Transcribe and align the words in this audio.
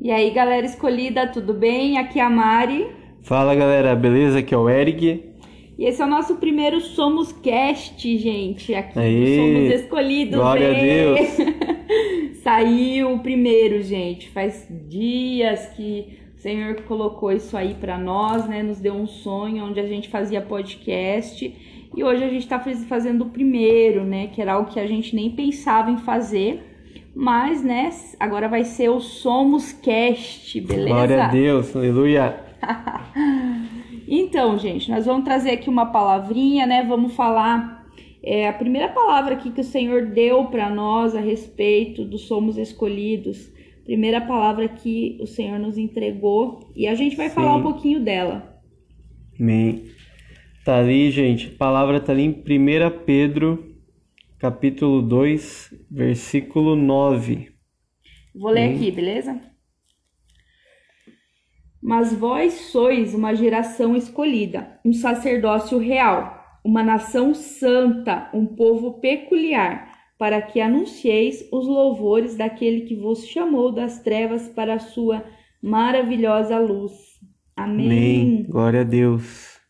E 0.00 0.10
aí, 0.10 0.30
galera 0.30 0.66
escolhida, 0.66 1.26
tudo 1.26 1.52
bem? 1.54 1.98
Aqui 1.98 2.18
é 2.18 2.22
a 2.22 2.30
Mari. 2.30 2.86
Fala 3.22 3.54
galera, 3.54 3.94
beleza? 3.96 4.38
Aqui 4.38 4.54
é 4.54 4.58
o 4.58 4.68
Eric. 4.68 5.24
E 5.78 5.84
esse 5.84 6.00
é 6.00 6.04
o 6.04 6.08
nosso 6.08 6.36
primeiro 6.36 6.80
Somos 6.80 7.32
Cast, 7.32 8.16
gente. 8.18 8.74
Aqui 8.74 8.94
Somos 8.94 9.80
Escolhidos. 9.82 10.36
glória 10.38 10.70
a? 10.70 10.74
Deus. 10.74 11.36
Saiu 12.42 13.14
o 13.14 13.18
primeiro, 13.18 13.82
gente. 13.82 14.28
Faz 14.30 14.66
dias 14.88 15.66
que 15.76 16.18
o 16.36 16.38
Senhor 16.38 16.82
colocou 16.82 17.32
isso 17.32 17.56
aí 17.56 17.74
pra 17.74 17.98
nós, 17.98 18.46
né? 18.48 18.62
Nos 18.62 18.78
deu 18.80 18.94
um 18.94 19.06
sonho 19.06 19.64
onde 19.64 19.80
a 19.80 19.86
gente 19.86 20.08
fazia 20.08 20.40
podcast. 20.40 21.52
E 21.94 22.04
hoje 22.04 22.22
a 22.22 22.28
gente 22.28 22.46
tá 22.46 22.60
faz- 22.60 22.84
fazendo 22.84 23.22
o 23.22 23.30
primeiro, 23.30 24.04
né? 24.04 24.28
Que 24.28 24.40
era 24.40 24.52
algo 24.52 24.70
que 24.70 24.78
a 24.78 24.86
gente 24.86 25.14
nem 25.16 25.30
pensava 25.30 25.90
em 25.90 25.98
fazer. 25.98 26.62
Mas, 27.18 27.64
né? 27.64 27.88
Agora 28.20 28.46
vai 28.46 28.62
ser 28.62 28.90
o 28.90 29.00
Somos 29.00 29.72
Cast, 29.72 30.60
beleza? 30.60 30.88
Glória 30.88 31.24
a 31.24 31.28
Deus, 31.28 31.74
aleluia. 31.74 32.40
Então, 34.08 34.56
gente, 34.56 34.88
nós 34.88 35.04
vamos 35.04 35.24
trazer 35.24 35.50
aqui 35.50 35.68
uma 35.68 35.86
palavrinha, 35.86 36.64
né? 36.64 36.84
Vamos 36.84 37.14
falar 37.14 37.84
é, 38.22 38.46
a 38.46 38.52
primeira 38.52 38.88
palavra 38.88 39.34
aqui 39.34 39.50
que 39.50 39.60
o 39.60 39.64
Senhor 39.64 40.06
deu 40.06 40.44
para 40.44 40.70
nós 40.70 41.16
a 41.16 41.20
respeito 41.20 42.04
do 42.04 42.16
somos 42.16 42.56
escolhidos. 42.56 43.50
Primeira 43.84 44.20
palavra 44.20 44.68
que 44.68 45.18
o 45.20 45.26
Senhor 45.26 45.58
nos 45.58 45.76
entregou 45.76 46.70
e 46.76 46.86
a 46.86 46.94
gente 46.94 47.16
vai 47.16 47.28
falar 47.28 47.54
Sim. 47.54 47.58
um 47.58 47.62
pouquinho 47.62 47.98
dela. 47.98 48.60
Amém. 49.40 49.86
Tá 50.64 50.78
ali, 50.78 51.10
gente, 51.10 51.48
a 51.52 51.58
palavra 51.58 51.98
tá 51.98 52.12
ali 52.12 52.22
em 52.22 52.30
1 52.30 53.04
Pedro, 53.04 53.75
capítulo 54.38 55.00
2, 55.02 55.74
versículo 55.90 56.76
9. 56.76 57.52
Vou 58.34 58.50
ler 58.50 58.74
aqui, 58.74 58.90
beleza? 58.90 59.40
Mas 61.82 62.12
vós 62.12 62.52
sois 62.52 63.14
uma 63.14 63.34
geração 63.34 63.96
escolhida, 63.96 64.78
um 64.84 64.92
sacerdócio 64.92 65.78
real, 65.78 66.44
uma 66.64 66.82
nação 66.82 67.34
santa, 67.34 68.28
um 68.34 68.44
povo 68.44 69.00
peculiar, 69.00 69.94
para 70.18 70.42
que 70.42 70.60
anuncieis 70.60 71.46
os 71.52 71.66
louvores 71.66 72.36
daquele 72.36 72.82
que 72.82 72.94
vos 72.94 73.26
chamou 73.26 73.70
das 73.70 74.00
trevas 74.00 74.48
para 74.48 74.74
a 74.74 74.78
sua 74.78 75.24
maravilhosa 75.62 76.58
luz. 76.58 76.92
Amém. 77.56 77.86
Amém. 77.86 78.46
Glória 78.48 78.80
a 78.80 78.84
Deus. 78.84 79.60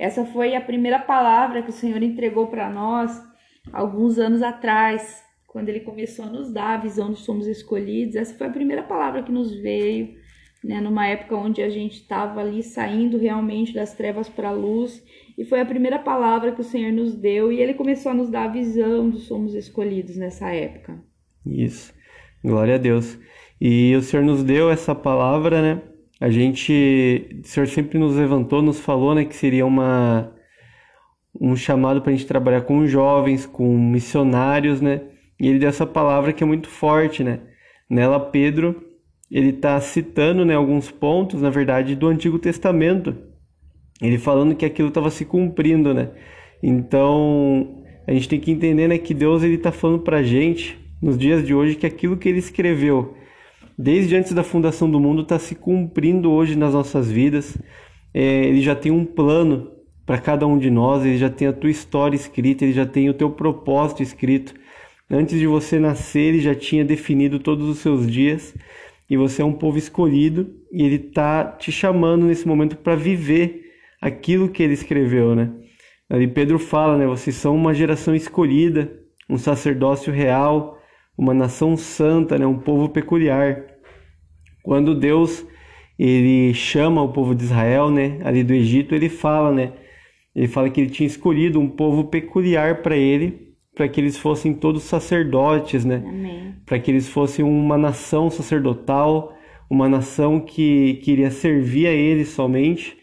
Essa 0.00 0.24
foi 0.24 0.56
a 0.56 0.60
primeira 0.60 0.98
palavra 0.98 1.62
que 1.62 1.70
o 1.70 1.72
Senhor 1.72 2.02
entregou 2.02 2.46
para 2.46 2.70
nós 2.70 3.27
alguns 3.72 4.18
anos 4.18 4.42
atrás, 4.42 5.22
quando 5.46 5.68
ele 5.68 5.80
começou 5.80 6.26
a 6.26 6.30
nos 6.30 6.52
dar 6.52 6.74
a 6.74 6.82
visão 6.82 7.12
de 7.12 7.18
somos 7.18 7.46
escolhidos. 7.46 8.16
Essa 8.16 8.34
foi 8.34 8.46
a 8.46 8.52
primeira 8.52 8.82
palavra 8.82 9.22
que 9.22 9.32
nos 9.32 9.52
veio, 9.54 10.14
né, 10.62 10.80
numa 10.80 11.06
época 11.06 11.36
onde 11.36 11.62
a 11.62 11.70
gente 11.70 11.94
estava 11.94 12.40
ali 12.40 12.62
saindo 12.62 13.16
realmente 13.16 13.72
das 13.72 13.94
trevas 13.94 14.28
para 14.28 14.48
a 14.48 14.52
luz, 14.52 15.02
e 15.36 15.44
foi 15.44 15.60
a 15.60 15.66
primeira 15.66 15.98
palavra 15.98 16.52
que 16.52 16.60
o 16.60 16.64
Senhor 16.64 16.92
nos 16.92 17.14
deu, 17.14 17.52
e 17.52 17.60
ele 17.60 17.74
começou 17.74 18.12
a 18.12 18.14
nos 18.14 18.28
dar 18.28 18.44
a 18.44 18.52
visão 18.52 19.08
dos 19.08 19.24
somos 19.24 19.54
escolhidos 19.54 20.16
nessa 20.16 20.50
época. 20.52 21.00
Isso. 21.46 21.92
Glória 22.44 22.74
a 22.74 22.78
Deus. 22.78 23.18
E 23.60 23.94
o 23.96 24.02
Senhor 24.02 24.24
nos 24.24 24.42
deu 24.42 24.70
essa 24.70 24.94
palavra, 24.94 25.62
né? 25.62 25.82
A 26.20 26.28
gente, 26.28 27.40
o 27.44 27.46
Senhor 27.46 27.66
sempre 27.66 27.98
nos 27.98 28.16
levantou, 28.16 28.60
nos 28.60 28.80
falou, 28.80 29.14
né, 29.14 29.24
que 29.24 29.36
seria 29.36 29.64
uma 29.64 30.32
um 31.40 31.54
chamado 31.54 32.00
para 32.00 32.12
a 32.12 32.14
gente 32.14 32.26
trabalhar 32.26 32.62
com 32.62 32.86
jovens, 32.86 33.46
com 33.46 33.76
missionários, 33.78 34.80
né? 34.80 35.02
E 35.38 35.48
ele 35.48 35.58
deu 35.58 35.68
essa 35.68 35.86
palavra 35.86 36.32
que 36.32 36.42
é 36.42 36.46
muito 36.46 36.68
forte, 36.68 37.22
né? 37.22 37.40
Nela 37.88 38.18
Pedro, 38.18 38.82
ele 39.30 39.50
está 39.50 39.80
citando, 39.80 40.44
né, 40.44 40.54
alguns 40.54 40.90
pontos, 40.90 41.40
na 41.40 41.50
verdade, 41.50 41.94
do 41.94 42.08
Antigo 42.08 42.38
Testamento. 42.38 43.14
Ele 44.02 44.18
falando 44.18 44.54
que 44.54 44.64
aquilo 44.64 44.88
estava 44.88 45.10
se 45.10 45.24
cumprindo, 45.24 45.94
né? 45.94 46.10
Então, 46.62 47.84
a 48.06 48.12
gente 48.12 48.28
tem 48.28 48.40
que 48.40 48.50
entender, 48.50 48.88
né, 48.88 48.98
que 48.98 49.14
Deus 49.14 49.42
está 49.42 49.70
falando 49.70 50.00
para 50.00 50.18
a 50.18 50.22
gente 50.22 50.78
nos 51.00 51.16
dias 51.16 51.46
de 51.46 51.54
hoje 51.54 51.76
que 51.76 51.86
aquilo 51.86 52.16
que 52.16 52.28
ele 52.28 52.38
escreveu 52.38 53.14
desde 53.78 54.16
antes 54.16 54.32
da 54.32 54.42
fundação 54.42 54.90
do 54.90 54.98
mundo 54.98 55.22
está 55.22 55.38
se 55.38 55.54
cumprindo 55.54 56.32
hoje 56.32 56.56
nas 56.56 56.74
nossas 56.74 57.10
vidas. 57.10 57.56
É, 58.12 58.44
ele 58.46 58.60
já 58.60 58.74
tem 58.74 58.90
um 58.90 59.04
plano 59.04 59.70
para 60.08 60.16
cada 60.16 60.46
um 60.46 60.56
de 60.56 60.70
nós, 60.70 61.04
ele 61.04 61.18
já 61.18 61.28
tem 61.28 61.48
a 61.48 61.52
tua 61.52 61.68
história 61.68 62.16
escrita, 62.16 62.64
ele 62.64 62.72
já 62.72 62.86
tem 62.86 63.10
o 63.10 63.14
teu 63.14 63.28
propósito 63.28 64.02
escrito. 64.02 64.54
Antes 65.10 65.38
de 65.38 65.46
você 65.46 65.78
nascer, 65.78 66.20
ele 66.20 66.40
já 66.40 66.54
tinha 66.54 66.82
definido 66.82 67.38
todos 67.38 67.68
os 67.68 67.76
seus 67.80 68.10
dias 68.10 68.54
e 69.10 69.18
você 69.18 69.42
é 69.42 69.44
um 69.44 69.52
povo 69.52 69.76
escolhido 69.76 70.50
e 70.72 70.82
ele 70.82 70.94
está 70.94 71.44
te 71.44 71.70
chamando 71.70 72.24
nesse 72.24 72.48
momento 72.48 72.74
para 72.74 72.96
viver 72.96 73.66
aquilo 74.00 74.48
que 74.48 74.62
ele 74.62 74.72
escreveu, 74.72 75.34
né? 75.34 75.52
Ali 76.08 76.26
Pedro 76.26 76.58
fala, 76.58 76.96
né? 76.96 77.06
Vocês 77.06 77.36
são 77.36 77.54
uma 77.54 77.74
geração 77.74 78.14
escolhida, 78.14 78.90
um 79.28 79.36
sacerdócio 79.36 80.10
real, 80.10 80.78
uma 81.18 81.34
nação 81.34 81.76
santa, 81.76 82.38
né? 82.38 82.46
Um 82.46 82.58
povo 82.58 82.88
peculiar. 82.88 83.62
Quando 84.62 84.94
Deus 84.94 85.44
ele 85.98 86.54
chama 86.54 87.02
o 87.02 87.12
povo 87.12 87.34
de 87.34 87.44
Israel, 87.44 87.90
né? 87.90 88.20
Ali 88.24 88.42
do 88.42 88.54
Egito, 88.54 88.94
ele 88.94 89.10
fala, 89.10 89.52
né? 89.52 89.74
Ele 90.38 90.46
fala 90.46 90.70
que 90.70 90.80
ele 90.80 90.90
tinha 90.90 91.08
escolhido 91.08 91.58
um 91.58 91.68
povo 91.68 92.04
peculiar 92.04 92.80
para 92.80 92.96
ele, 92.96 93.56
para 93.74 93.88
que 93.88 94.00
eles 94.00 94.16
fossem 94.16 94.54
todos 94.54 94.84
sacerdotes, 94.84 95.84
né? 95.84 96.00
Para 96.64 96.78
que 96.78 96.92
eles 96.92 97.08
fossem 97.08 97.44
uma 97.44 97.76
nação 97.76 98.30
sacerdotal, 98.30 99.36
uma 99.68 99.88
nação 99.88 100.38
que 100.38 101.00
queria 101.02 101.32
servir 101.32 101.88
a 101.88 101.92
ele 101.92 102.24
somente, 102.24 102.96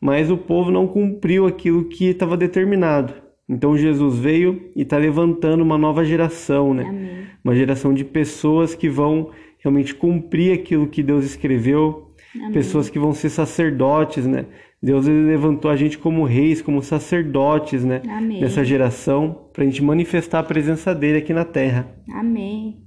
mas 0.00 0.30
o 0.30 0.36
povo 0.36 0.70
não 0.70 0.86
cumpriu 0.86 1.44
aquilo 1.44 1.88
que 1.88 2.04
estava 2.04 2.36
determinado. 2.36 3.14
Então 3.48 3.76
Jesus 3.76 4.16
veio 4.20 4.70
e 4.76 4.82
está 4.82 4.96
levantando 4.96 5.64
uma 5.64 5.76
nova 5.76 6.04
geração, 6.04 6.72
né? 6.72 6.84
Amém. 6.84 7.26
Uma 7.42 7.56
geração 7.56 7.92
de 7.92 8.04
pessoas 8.04 8.76
que 8.76 8.88
vão 8.88 9.32
realmente 9.58 9.92
cumprir 9.92 10.52
aquilo 10.52 10.86
que 10.86 11.02
Deus 11.02 11.24
escreveu, 11.24 12.12
Amém. 12.32 12.52
pessoas 12.52 12.88
que 12.88 12.98
vão 12.98 13.12
ser 13.12 13.30
sacerdotes, 13.30 14.24
né? 14.24 14.46
Deus 14.82 15.06
levantou 15.06 15.70
a 15.70 15.76
gente 15.76 15.98
como 15.98 16.24
reis, 16.24 16.60
como 16.60 16.82
sacerdotes, 16.82 17.84
né? 17.84 18.02
Amém. 18.08 18.40
Nessa 18.40 18.64
geração, 18.64 19.48
para 19.52 19.64
a 19.64 19.66
gente 19.66 19.82
manifestar 19.82 20.40
a 20.40 20.44
presença 20.44 20.94
dele 20.94 21.18
aqui 21.18 21.32
na 21.32 21.44
terra. 21.44 21.88
Amém. 22.08 22.82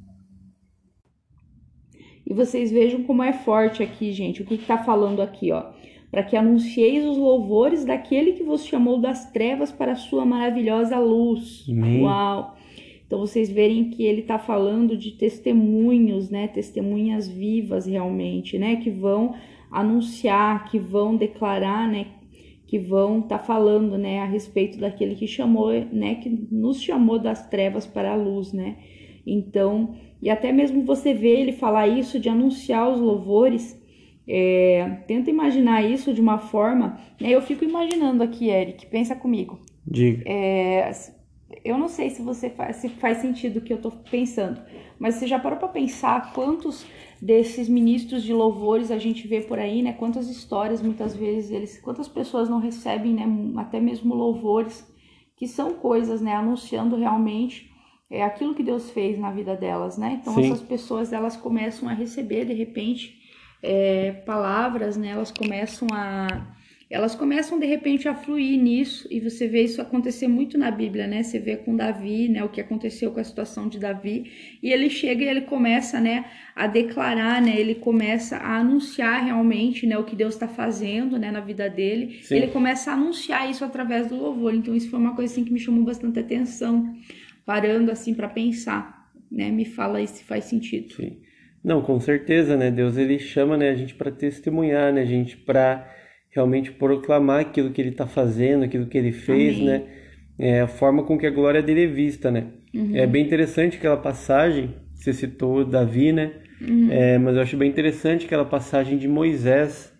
E 2.25 2.33
vocês 2.33 2.71
vejam 2.71 3.03
como 3.03 3.23
é 3.23 3.33
forte 3.33 3.81
aqui, 3.81 4.13
gente. 4.13 4.41
O 4.43 4.45
que 4.45 4.53
está 4.53 4.77
falando 4.77 5.19
aqui, 5.19 5.51
ó? 5.51 5.71
Para 6.11 6.23
que 6.23 6.37
anuncieis 6.37 7.03
os 7.03 7.17
louvores 7.17 7.83
daquele 7.83 8.33
que 8.33 8.43
vos 8.43 8.65
chamou 8.65 8.99
das 9.01 9.31
trevas 9.31 9.71
para 9.71 9.93
a 9.93 9.95
sua 9.95 10.25
maravilhosa 10.25 10.99
luz. 10.99 11.65
Amém. 11.67 12.03
Uau! 12.03 12.55
Então 13.05 13.19
vocês 13.19 13.49
verem 13.49 13.89
que 13.89 14.03
ele 14.03 14.21
está 14.21 14.37
falando 14.37 14.95
de 14.95 15.11
testemunhos, 15.11 16.29
né? 16.29 16.47
Testemunhas 16.47 17.27
vivas 17.27 17.87
realmente, 17.87 18.59
né? 18.59 18.75
Que 18.75 18.91
vão 18.91 19.33
anunciar, 19.71 20.65
que 20.69 20.79
vão 20.79 21.15
declarar, 21.15 21.87
né? 21.87 22.07
Que 22.67 22.77
vão 22.79 23.19
estar 23.19 23.39
falando, 23.39 23.97
né? 23.97 24.19
A 24.19 24.25
respeito 24.25 24.77
daquele 24.79 25.15
que 25.15 25.27
chamou, 25.27 25.71
né? 25.91 26.15
Que 26.15 26.29
nos 26.51 26.81
chamou 26.81 27.19
das 27.19 27.47
trevas 27.49 27.85
para 27.87 28.13
a 28.13 28.15
luz, 28.15 28.53
né? 28.53 28.77
Então, 29.25 29.95
e 30.21 30.29
até 30.29 30.51
mesmo 30.51 30.83
você 30.83 31.13
vê 31.13 31.39
ele 31.39 31.51
falar 31.51 31.87
isso 31.87 32.19
de 32.19 32.29
anunciar 32.29 32.89
os 32.89 32.99
louvores. 32.99 33.77
é, 34.31 34.87
tenta 35.07 35.29
imaginar 35.31 35.83
isso 35.83 36.13
de 36.13 36.21
uma 36.21 36.37
forma. 36.37 36.99
Né? 37.19 37.29
Eu 37.31 37.41
fico 37.41 37.63
imaginando 37.65 38.21
aqui, 38.21 38.49
Eric, 38.49 38.85
pensa 38.85 39.15
comigo. 39.15 39.59
Diga. 39.85 40.23
É, 40.27 40.91
eu 41.63 41.77
não 41.77 41.87
sei 41.87 42.09
se 42.09 42.21
você 42.21 42.49
faz, 42.49 42.77
se 42.77 42.89
faz 42.89 43.19
sentido 43.19 43.57
o 43.57 43.61
que 43.61 43.73
eu 43.73 43.81
tô 43.81 43.91
pensando, 43.91 44.61
mas 44.99 45.15
você 45.15 45.27
já 45.27 45.39
parou 45.39 45.57
para 45.57 45.67
pensar 45.67 46.33
quantos 46.33 46.85
desses 47.21 47.67
ministros 47.67 48.23
de 48.23 48.33
louvores 48.33 48.91
a 48.91 48.97
gente 48.97 49.27
vê 49.27 49.41
por 49.41 49.59
aí, 49.59 49.81
né? 49.81 49.93
Quantas 49.93 50.29
histórias 50.29 50.81
muitas 50.81 51.15
vezes 51.15 51.51
eles, 51.51 51.81
quantas 51.81 52.07
pessoas 52.07 52.49
não 52.49 52.59
recebem, 52.59 53.13
né? 53.13 53.25
Até 53.57 53.79
mesmo 53.79 54.13
louvores 54.13 54.87
que 55.35 55.47
são 55.47 55.73
coisas, 55.73 56.21
né? 56.21 56.33
Anunciando 56.33 56.95
realmente 56.95 57.69
é 58.09 58.23
aquilo 58.23 58.55
que 58.55 58.63
Deus 58.63 58.89
fez 58.91 59.19
na 59.19 59.31
vida 59.31 59.55
delas, 59.55 59.97
né? 59.97 60.19
Então 60.21 60.33
Sim. 60.33 60.45
essas 60.45 60.61
pessoas 60.61 61.13
elas 61.13 61.35
começam 61.35 61.87
a 61.89 61.93
receber 61.93 62.45
de 62.45 62.53
repente 62.53 63.19
é, 63.61 64.11
palavras, 64.25 64.97
né? 64.97 65.09
Elas 65.09 65.31
começam 65.31 65.87
a 65.93 66.27
elas 66.89 67.13
começam 67.13 67.59
de 67.59 67.67
repente 67.67 68.07
a 68.07 68.15
fluir 68.15 68.59
nisso 68.59 69.07
e 69.11 69.19
você 69.19 69.47
vê 69.47 69.61
isso 69.61 69.79
acontecer 69.79 70.27
muito 70.27 70.57
na 70.57 70.71
Bíblia, 70.71 71.05
né? 71.05 71.21
Você 71.21 71.37
vê 71.37 71.55
com 71.55 71.75
Davi, 71.75 72.27
né? 72.27 72.43
O 72.43 72.49
que 72.49 72.59
aconteceu 72.59 73.11
com 73.11 73.19
a 73.19 73.23
situação 73.23 73.69
de 73.69 73.77
Davi 73.77 74.31
e 74.63 74.73
ele 74.73 74.89
chega 74.89 75.23
e 75.23 75.27
ele 75.27 75.41
começa, 75.41 75.99
né? 75.99 76.25
A 76.55 76.65
declarar, 76.65 77.43
né? 77.43 77.59
Ele 77.59 77.75
começa 77.75 78.37
a 78.37 78.57
anunciar 78.57 79.23
realmente, 79.23 79.85
né? 79.85 79.99
O 79.99 80.03
que 80.03 80.15
Deus 80.15 80.33
está 80.33 80.47
fazendo, 80.47 81.19
né? 81.19 81.29
Na 81.29 81.41
vida 81.41 81.69
dele. 81.69 82.21
Sim. 82.23 82.37
Ele 82.37 82.47
começa 82.47 82.89
a 82.89 82.95
anunciar 82.95 83.47
isso 83.47 83.63
através 83.63 84.07
do 84.07 84.15
louvor. 84.15 84.55
Então 84.55 84.75
isso 84.75 84.89
foi 84.89 84.97
uma 84.97 85.15
coisa 85.15 85.31
assim 85.31 85.45
que 85.45 85.53
me 85.53 85.59
chamou 85.59 85.83
bastante 85.83 86.17
atenção, 86.17 86.91
parando 87.45 87.91
assim 87.91 88.15
para 88.15 88.27
pensar, 88.27 89.11
né? 89.31 89.51
Me 89.51 89.63
fala 89.63 89.99
aí 89.99 90.07
se 90.07 90.23
faz 90.23 90.45
sentido. 90.45 90.91
Sim. 90.95 91.17
Não, 91.63 91.83
com 91.83 91.99
certeza, 91.99 92.57
né? 92.57 92.71
Deus 92.71 92.97
ele 92.97 93.19
chama, 93.19 93.55
né, 93.57 93.69
a 93.69 93.75
gente 93.75 93.93
para 93.93 94.09
testemunhar, 94.09 94.93
né, 94.93 95.01
a 95.01 95.05
gente 95.05 95.37
para 95.37 95.87
realmente 96.29 96.71
proclamar 96.71 97.41
aquilo 97.41 97.71
que 97.71 97.81
ele 97.81 97.89
está 97.89 98.07
fazendo, 98.07 98.63
aquilo 98.63 98.87
que 98.87 98.97
ele 98.97 99.11
fez, 99.11 99.55
Amém. 99.55 99.65
né? 99.65 99.83
É 100.37 100.61
a 100.61 100.67
forma 100.67 101.03
com 101.03 101.17
que 101.17 101.25
a 101.25 101.31
glória 101.31 101.61
dele 101.61 101.83
é 101.83 101.87
vista, 101.87 102.31
né? 102.31 102.47
Uhum. 102.73 102.95
É 102.95 103.05
bem 103.05 103.25
interessante 103.25 103.77
aquela 103.77 103.97
passagem, 103.97 104.75
você 104.93 105.11
citou 105.11 105.65
Davi, 105.65 106.13
né? 106.13 106.31
Uhum. 106.61 106.87
É, 106.91 107.17
mas 107.17 107.35
eu 107.35 107.41
acho 107.41 107.57
bem 107.57 107.69
interessante 107.69 108.25
aquela 108.25 108.45
passagem 108.45 108.97
de 108.97 109.07
Moisés. 109.07 109.93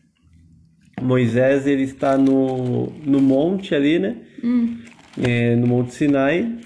Moisés 1.02 1.66
ele 1.66 1.84
está 1.84 2.18
no, 2.18 2.88
no 3.06 3.20
monte 3.20 3.74
ali, 3.74 4.00
né? 4.00 4.18
Uhum. 4.44 4.78
É, 5.22 5.56
no 5.56 5.68
Monte 5.68 5.94
Sinai 5.94 6.60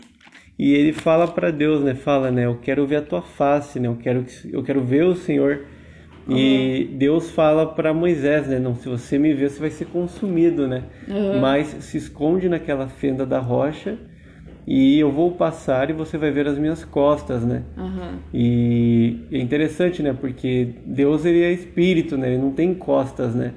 e 0.58 0.74
ele 0.74 0.94
fala 0.94 1.28
para 1.28 1.52
Deus, 1.52 1.84
né? 1.84 1.96
Fala, 1.96 2.32
né? 2.32 2.46
Eu 2.46 2.58
quero 2.60 2.86
ver 2.86 2.98
a 2.98 3.02
tua 3.02 3.22
face, 3.22 3.80
né? 3.80 3.88
Eu 3.88 3.96
quero, 3.96 4.26
eu 4.52 4.64
quero 4.64 4.84
ver 4.84 5.04
o 5.04 5.16
Senhor. 5.16 5.66
Uhum. 6.28 6.38
E 6.38 6.90
Deus 6.94 7.32
fala 7.32 7.66
para 7.66 7.94
Moisés, 7.94 8.48
né? 8.48 8.60
Não, 8.60 8.76
se 8.76 8.88
você 8.88 9.18
me 9.18 9.34
ver, 9.34 9.50
você 9.50 9.60
vai 9.60 9.70
ser 9.70 9.86
consumido, 9.86 10.68
né? 10.68 10.84
Uhum. 11.08 11.40
Mas 11.40 11.68
se 11.82 11.98
esconde 11.98 12.48
naquela 12.48 12.88
fenda 12.88 13.26
da 13.26 13.40
rocha 13.40 13.98
e 14.66 14.98
eu 15.00 15.12
vou 15.12 15.32
passar 15.32 15.90
e 15.90 15.94
você 15.94 16.18
vai 16.18 16.32
ver 16.32 16.48
as 16.48 16.58
minhas 16.58 16.86
costas, 16.86 17.44
né? 17.44 17.64
Uhum. 17.78 18.20
E 18.34 19.20
é 19.32 19.38
interessante, 19.38 20.02
né? 20.02 20.14
Porque 20.14 20.70
Deus 20.86 21.26
ele 21.26 21.42
é 21.44 21.52
espírito, 21.52 22.18
né? 22.18 22.30
Ele 22.30 22.42
não 22.42 22.52
tem 22.52 22.74
costas, 22.74 23.36
né? 23.36 23.52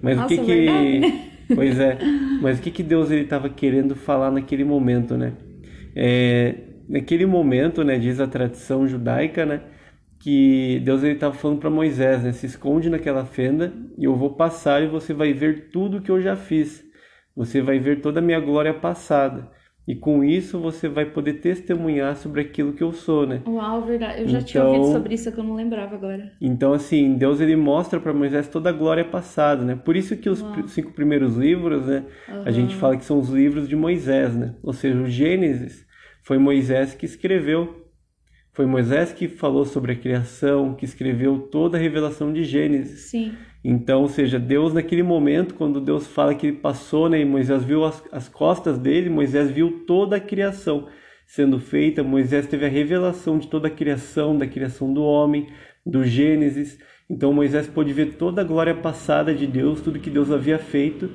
Mas 0.00 0.16
Nossa, 0.16 0.26
o 0.34 0.36
que 0.38 0.44
que 0.44 0.54
verdade, 0.54 1.00
né? 1.00 1.24
Pois 1.54 1.80
é. 1.80 1.98
Mas 2.42 2.58
o 2.58 2.62
que 2.62 2.70
que 2.70 2.82
Deus 2.82 3.10
ele 3.10 3.22
estava 3.22 3.48
querendo 3.48 3.94
falar 3.96 4.30
naquele 4.30 4.64
momento, 4.64 5.16
né? 5.16 5.32
É, 5.96 6.54
naquele 6.88 7.26
momento, 7.26 7.82
né, 7.84 7.98
diz 7.98 8.20
a 8.20 8.26
tradição 8.26 8.86
judaica, 8.86 9.44
né, 9.44 9.60
que 10.18 10.80
Deus 10.84 11.02
ele 11.02 11.14
estava 11.14 11.34
falando 11.34 11.60
para 11.60 11.70
Moisés, 11.70 12.22
né, 12.22 12.32
se 12.32 12.46
esconde 12.46 12.90
naquela 12.90 13.24
fenda 13.24 13.72
e 13.96 14.04
eu 14.04 14.16
vou 14.16 14.34
passar 14.34 14.82
e 14.82 14.88
você 14.88 15.14
vai 15.14 15.32
ver 15.32 15.70
tudo 15.70 16.00
que 16.02 16.10
eu 16.10 16.20
já 16.20 16.36
fiz. 16.36 16.84
Você 17.36 17.62
vai 17.62 17.78
ver 17.78 18.00
toda 18.00 18.18
a 18.18 18.22
minha 18.22 18.40
glória 18.40 18.74
passada. 18.74 19.48
E 19.88 19.94
com 19.94 20.22
isso 20.22 20.60
você 20.60 20.86
vai 20.86 21.06
poder 21.06 21.40
testemunhar 21.40 22.14
sobre 22.14 22.42
aquilo 22.42 22.74
que 22.74 22.82
eu 22.82 22.92
sou, 22.92 23.26
né? 23.26 23.40
Uau, 23.46 23.86
verdade. 23.86 24.20
Eu 24.20 24.28
já 24.28 24.38
então, 24.38 24.46
tinha 24.46 24.64
ouvido 24.64 24.82
então 24.82 24.92
sobre 24.92 25.14
isso 25.14 25.32
que 25.32 25.38
eu 25.38 25.44
não 25.44 25.54
lembrava 25.54 25.94
agora. 25.94 26.30
Então, 26.42 26.74
assim, 26.74 27.14
Deus 27.14 27.40
ele 27.40 27.56
mostra 27.56 27.98
para 27.98 28.12
Moisés 28.12 28.48
toda 28.48 28.68
a 28.68 28.72
glória 28.72 29.02
passada, 29.02 29.64
né? 29.64 29.74
Por 29.82 29.96
isso 29.96 30.14
que 30.14 30.28
os 30.28 30.42
Uau. 30.42 30.68
cinco 30.68 30.92
primeiros 30.92 31.36
livros, 31.36 31.86
né? 31.86 32.04
Uhum. 32.28 32.42
A 32.44 32.50
gente 32.50 32.74
fala 32.74 32.98
que 32.98 33.04
são 33.04 33.18
os 33.18 33.30
livros 33.30 33.66
de 33.66 33.74
Moisés, 33.74 34.36
né? 34.36 34.54
Ou 34.62 34.74
seja, 34.74 35.00
o 35.00 35.06
Gênesis 35.06 35.86
foi 36.22 36.36
Moisés 36.36 36.94
que 36.94 37.06
escreveu. 37.06 37.87
Foi 38.58 38.66
Moisés 38.66 39.12
que 39.12 39.28
falou 39.28 39.64
sobre 39.64 39.92
a 39.92 39.94
criação, 39.94 40.74
que 40.74 40.84
escreveu 40.84 41.38
toda 41.38 41.78
a 41.78 41.80
revelação 41.80 42.32
de 42.32 42.42
Gênesis. 42.42 43.02
Sim. 43.02 43.32
Então, 43.62 44.02
ou 44.02 44.08
seja, 44.08 44.36
Deus 44.36 44.74
naquele 44.74 45.04
momento, 45.04 45.54
quando 45.54 45.80
Deus 45.80 46.08
fala 46.08 46.34
que 46.34 46.48
ele 46.48 46.56
passou, 46.56 47.08
né, 47.08 47.20
e 47.20 47.24
Moisés 47.24 47.62
viu 47.62 47.84
as, 47.84 48.02
as 48.10 48.28
costas 48.28 48.76
dele, 48.76 49.08
Moisés 49.08 49.48
viu 49.48 49.84
toda 49.86 50.16
a 50.16 50.20
criação 50.20 50.88
sendo 51.24 51.60
feita, 51.60 52.02
Moisés 52.02 52.48
teve 52.48 52.66
a 52.66 52.68
revelação 52.68 53.38
de 53.38 53.46
toda 53.46 53.68
a 53.68 53.70
criação, 53.70 54.36
da 54.36 54.48
criação 54.48 54.92
do 54.92 55.04
homem, 55.04 55.46
do 55.86 56.02
Gênesis. 56.02 56.80
Então 57.08 57.32
Moisés 57.32 57.68
pôde 57.68 57.92
ver 57.92 58.14
toda 58.14 58.40
a 58.40 58.44
glória 58.44 58.74
passada 58.74 59.32
de 59.32 59.46
Deus, 59.46 59.80
tudo 59.80 60.00
que 60.00 60.10
Deus 60.10 60.32
havia 60.32 60.58
feito, 60.58 61.08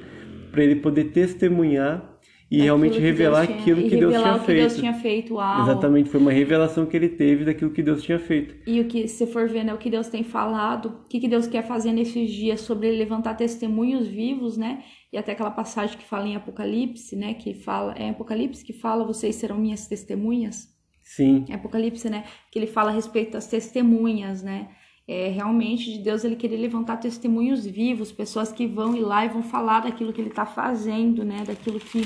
para 0.50 0.64
ele 0.64 0.78
poder 0.78 1.12
testemunhar 1.12 2.13
e 2.54 2.62
realmente 2.62 3.00
revelar 3.00 3.48
tinha, 3.48 3.60
aquilo 3.60 3.90
que 3.90 3.98
Deus 3.98 4.14
tinha 4.14 4.40
feito. 4.40 4.60
Deus 4.60 4.76
tinha 4.76 4.94
feito. 4.94 5.34
Uau. 5.34 5.64
Exatamente, 5.64 6.10
foi 6.10 6.20
uma 6.20 6.32
revelação 6.32 6.86
que 6.86 6.96
ele 6.96 7.10
teve 7.10 7.46
daquilo 7.46 7.72
que 7.72 7.82
Deus 7.82 8.04
tinha 8.04 8.20
feito. 8.20 8.56
E 8.68 8.80
o 8.80 8.86
que, 8.86 9.08
se 9.08 9.26
for 9.26 9.50
ver, 9.50 9.64
né, 9.64 9.74
o 9.74 9.78
que 9.80 9.90
Deus 9.90 10.08
tem 10.08 10.24
falado, 10.24 10.86
o 10.86 11.08
que, 11.08 11.20
que 11.20 11.28
Deus 11.28 11.48
quer 11.48 11.64
fazer 11.64 11.92
nesses 11.92 12.30
dias 12.30 12.62
sobre 12.62 12.90
ele 12.90 12.98
levantar 12.98 13.34
testemunhos 13.34 14.08
vivos, 14.08 14.56
né? 14.56 14.84
E 15.12 15.18
até 15.18 15.32
aquela 15.32 15.50
passagem 15.50 15.98
que 15.98 16.04
fala 16.04 16.28
em 16.28 16.36
Apocalipse, 16.36 17.16
né? 17.16 17.34
Que 17.34 17.56
fala, 17.56 17.96
é 17.98 18.10
Apocalipse 18.10 18.64
que 18.64 18.74
fala, 18.74 19.04
vocês 19.04 19.36
serão 19.36 19.58
minhas 19.58 19.88
testemunhas. 19.88 20.72
Sim. 21.02 21.46
É 21.50 21.56
Apocalipse, 21.56 22.08
né? 22.08 22.24
Que 22.52 22.60
ele 22.60 22.68
fala 22.68 22.92
a 22.92 22.94
respeito 22.94 23.32
das 23.32 23.48
testemunhas, 23.48 24.44
né? 24.44 24.70
É, 25.08 25.28
realmente 25.30 25.92
de 25.92 25.98
Deus 26.04 26.24
ele 26.24 26.36
querer 26.36 26.58
levantar 26.58 26.98
testemunhos 26.98 27.66
vivos, 27.66 28.12
pessoas 28.12 28.52
que 28.52 28.68
vão 28.68 28.96
ir 28.96 29.02
lá 29.02 29.26
e 29.26 29.30
vão 29.30 29.42
falar 29.42 29.82
daquilo 29.82 30.14
que 30.14 30.22
ele 30.22 30.30
está 30.30 30.46
fazendo, 30.46 31.26
né? 31.26 31.44
Daquilo 31.46 31.80
que 31.80 32.04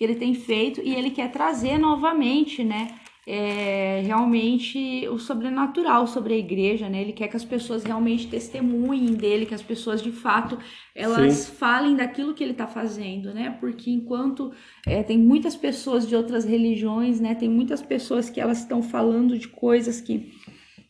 que 0.00 0.04
ele 0.04 0.14
tem 0.14 0.32
feito 0.32 0.80
e 0.82 0.94
ele 0.94 1.10
quer 1.10 1.30
trazer 1.30 1.76
novamente, 1.76 2.64
né? 2.64 2.88
É, 3.26 4.00
realmente 4.02 5.06
o 5.08 5.18
sobrenatural 5.18 6.06
sobre 6.06 6.32
a 6.32 6.38
igreja, 6.38 6.88
né? 6.88 7.02
Ele 7.02 7.12
quer 7.12 7.28
que 7.28 7.36
as 7.36 7.44
pessoas 7.44 7.84
realmente 7.84 8.26
testemunhem 8.26 9.12
dele, 9.12 9.44
que 9.44 9.52
as 9.54 9.60
pessoas 9.60 10.02
de 10.02 10.10
fato 10.10 10.58
elas 10.94 11.34
Sim. 11.34 11.52
falem 11.52 11.94
daquilo 11.94 12.32
que 12.32 12.42
ele 12.42 12.52
está 12.52 12.66
fazendo, 12.66 13.34
né? 13.34 13.54
Porque 13.60 13.90
enquanto 13.90 14.50
é, 14.86 15.02
tem 15.02 15.18
muitas 15.18 15.54
pessoas 15.54 16.08
de 16.08 16.16
outras 16.16 16.46
religiões, 16.46 17.20
né? 17.20 17.34
Tem 17.34 17.50
muitas 17.50 17.82
pessoas 17.82 18.30
que 18.30 18.40
elas 18.40 18.60
estão 18.60 18.82
falando 18.82 19.38
de 19.38 19.48
coisas 19.48 20.00
que 20.00 20.32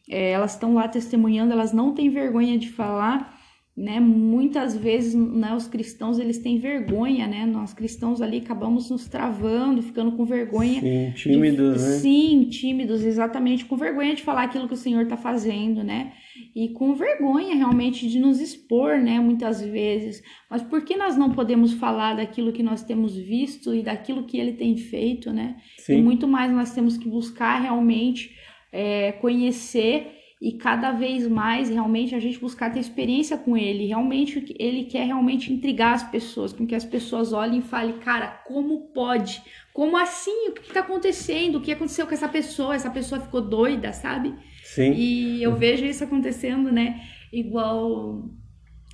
é, 0.09 0.31
elas 0.31 0.53
estão 0.53 0.75
lá 0.75 0.87
testemunhando, 0.87 1.53
elas 1.53 1.73
não 1.73 1.95
têm 1.95 2.11
vergonha 2.11 2.57
de 2.57 2.71
falar 2.71 3.40
né? 3.81 3.99
Muitas 3.99 4.77
vezes, 4.77 5.15
né, 5.15 5.55
os 5.55 5.67
cristãos 5.67 6.19
eles 6.19 6.37
têm 6.37 6.59
vergonha, 6.59 7.27
né? 7.27 7.47
Nós 7.47 7.73
cristãos 7.73 8.21
ali 8.21 8.37
acabamos 8.37 8.91
nos 8.91 9.09
travando, 9.09 9.81
ficando 9.81 10.13
com 10.13 10.27
vergonha. 10.27 10.83
Sim, 10.83 11.13
tímidos, 11.15 11.83
de, 11.83 11.89
né? 11.89 11.97
Sim, 11.97 12.45
tímidos, 12.51 13.03
exatamente, 13.03 13.65
com 13.65 13.79
vergonha 13.79 14.15
de 14.15 14.23
falar 14.23 14.43
aquilo 14.43 14.69
que 14.69 14.75
o 14.75 14.77
Senhor 14.77 15.05
está 15.05 15.17
fazendo, 15.17 15.83
né? 15.83 16.13
E 16.55 16.69
com 16.69 16.95
vergonha 16.95 17.55
realmente 17.55 18.07
de 18.07 18.21
nos 18.21 18.39
expor, 18.39 18.99
né? 18.99 19.19
Muitas 19.19 19.63
vezes. 19.63 20.23
Mas 20.51 20.61
por 20.63 20.85
que 20.85 20.95
nós 20.95 21.17
não 21.17 21.31
podemos 21.33 21.73
falar 21.73 22.17
daquilo 22.17 22.53
que 22.53 22.63
nós 22.63 22.83
temos 22.83 23.17
visto 23.17 23.75
e 23.75 23.83
daquilo 23.83 24.25
que 24.25 24.39
Ele 24.39 24.53
tem 24.53 24.77
feito, 24.77 25.33
né? 25.33 25.57
Sim. 25.79 26.01
E 26.01 26.03
muito 26.03 26.29
mais 26.29 26.53
nós 26.53 26.75
temos 26.75 26.99
que 26.99 27.09
buscar 27.09 27.63
realmente 27.63 28.31
é, 28.71 29.13
conhecer 29.13 30.20
e 30.41 30.53
cada 30.53 30.91
vez 30.93 31.29
mais 31.29 31.69
realmente 31.69 32.15
a 32.15 32.19
gente 32.19 32.39
buscar 32.39 32.73
ter 32.73 32.81
experiência 32.81 33.37
com 33.37 33.57
ele. 33.57 33.87
Realmente 33.87 34.43
ele 34.59 34.85
quer 34.85 35.05
realmente 35.05 35.53
intrigar 35.53 35.95
as 35.95 36.03
pessoas, 36.03 36.51
com 36.53 36.67
que 36.67 36.75
as 36.75 36.85
pessoas 36.85 37.35
olhem 37.35 37.59
e 37.59 37.63
falem, 37.63 37.99
cara, 37.99 38.29
como 38.47 38.89
pode? 38.95 39.43
Como 39.75 39.99
assim? 39.99 40.49
O 40.49 40.53
que 40.53 40.69
está 40.69 40.81
acontecendo? 40.81 41.57
O 41.57 41.61
que 41.61 41.71
aconteceu 41.71 42.07
com 42.07 42.15
essa 42.15 42.29
pessoa? 42.29 42.75
Essa 42.75 42.91
pessoa 42.91 43.21
ficou 43.21 43.43
doida, 43.43 43.93
sabe? 43.93 44.35
Sim. 44.65 44.93
E 44.93 45.43
eu 45.43 45.57
vejo 45.57 45.85
isso 45.85 46.05
acontecendo, 46.05 46.73
né? 46.73 47.03
Igual 47.31 48.31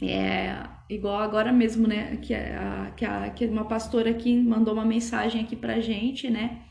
é, 0.02 0.62
igual 0.90 1.20
agora 1.20 1.52
mesmo, 1.52 1.86
né? 1.86 2.16
Que, 2.16 2.34
a, 2.34 2.92
que, 2.96 3.04
a, 3.04 3.30
que 3.30 3.46
uma 3.46 3.66
pastora 3.66 4.10
aqui 4.10 4.36
mandou 4.36 4.74
uma 4.74 4.84
mensagem 4.84 5.42
aqui 5.42 5.54
pra 5.54 5.78
gente, 5.78 6.28
né? 6.28 6.62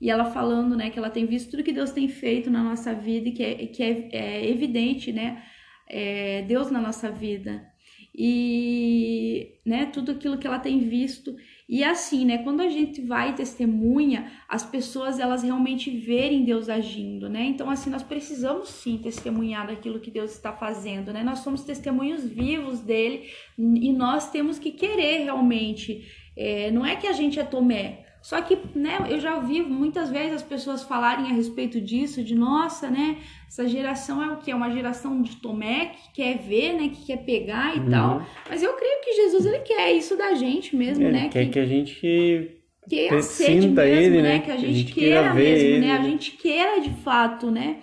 E 0.00 0.10
ela 0.10 0.24
falando, 0.24 0.76
né, 0.76 0.90
que 0.90 0.98
ela 0.98 1.10
tem 1.10 1.26
visto 1.26 1.50
tudo 1.50 1.62
que 1.62 1.72
Deus 1.72 1.90
tem 1.90 2.08
feito 2.08 2.50
na 2.50 2.62
nossa 2.62 2.94
vida 2.94 3.28
e 3.28 3.32
que 3.32 3.42
é, 3.42 3.54
que 3.66 3.82
é, 3.82 4.08
é 4.12 4.50
evidente, 4.50 5.12
né, 5.12 5.42
é 5.88 6.42
Deus 6.42 6.70
na 6.70 6.80
nossa 6.80 7.10
vida 7.10 7.70
e, 8.14 9.60
né, 9.64 9.86
tudo 9.86 10.12
aquilo 10.12 10.38
que 10.38 10.46
ela 10.46 10.58
tem 10.58 10.80
visto 10.80 11.36
e 11.68 11.84
assim, 11.84 12.24
né, 12.24 12.38
quando 12.38 12.62
a 12.62 12.68
gente 12.68 13.00
vai 13.00 13.30
e 13.30 13.34
testemunha, 13.34 14.32
as 14.48 14.64
pessoas 14.64 15.20
elas 15.20 15.44
realmente 15.44 15.88
verem 15.88 16.44
Deus 16.44 16.68
agindo, 16.68 17.28
né? 17.28 17.44
Então 17.44 17.70
assim, 17.70 17.88
nós 17.88 18.02
precisamos 18.02 18.70
sim 18.70 18.98
testemunhar 18.98 19.68
daquilo 19.68 20.00
que 20.00 20.10
Deus 20.10 20.32
está 20.32 20.52
fazendo, 20.52 21.12
né? 21.12 21.22
Nós 21.22 21.38
somos 21.38 21.62
testemunhos 21.62 22.24
vivos 22.24 22.80
dele 22.80 23.30
e 23.56 23.92
nós 23.92 24.32
temos 24.32 24.58
que 24.58 24.72
querer 24.72 25.22
realmente. 25.22 26.04
É, 26.36 26.72
não 26.72 26.84
é 26.84 26.96
que 26.96 27.06
a 27.06 27.12
gente 27.12 27.38
é 27.38 27.44
Tomé, 27.44 28.04
só 28.22 28.40
que, 28.42 28.58
né, 28.74 28.98
eu 29.08 29.18
já 29.18 29.36
ouvi 29.36 29.62
muitas 29.62 30.10
vezes 30.10 30.34
as 30.34 30.42
pessoas 30.42 30.82
falarem 30.82 31.26
a 31.26 31.34
respeito 31.34 31.80
disso, 31.80 32.22
de 32.22 32.34
nossa, 32.34 32.90
né, 32.90 33.16
essa 33.48 33.66
geração 33.66 34.22
é 34.22 34.32
o 34.32 34.36
que? 34.36 34.50
É 34.50 34.54
uma 34.54 34.70
geração 34.70 35.22
de 35.22 35.36
Tomé 35.36 35.86
que 35.86 36.22
quer 36.22 36.38
ver, 36.38 36.74
né, 36.74 36.90
que 36.90 37.06
quer 37.06 37.24
pegar 37.24 37.76
e 37.76 37.80
uhum. 37.80 37.90
tal. 37.90 38.26
Mas 38.48 38.62
eu 38.62 38.72
creio 38.74 39.00
que 39.02 39.12
Jesus, 39.14 39.46
ele 39.46 39.60
quer 39.60 39.92
isso 39.92 40.16
da 40.16 40.34
gente 40.34 40.76
mesmo, 40.76 41.04
é, 41.04 41.10
né? 41.10 41.28
Quer 41.30 41.46
que, 41.46 41.52
que 41.52 41.58
a 41.58 41.66
gente 41.66 42.60
que 42.88 43.08
aceite 43.08 43.68
mesmo, 43.68 43.80
ele, 43.80 44.22
né? 44.22 44.38
Que 44.40 44.50
a 44.50 44.56
gente, 44.56 44.70
a 44.70 44.72
gente 44.72 44.92
queira 44.92 45.34
mesmo, 45.34 45.66
ele, 45.66 45.78
né? 45.80 45.92
A 45.92 45.98
né? 45.98 46.04
gente 46.10 46.30
queira 46.32 46.80
de 46.80 46.90
fato, 46.90 47.50
né? 47.50 47.78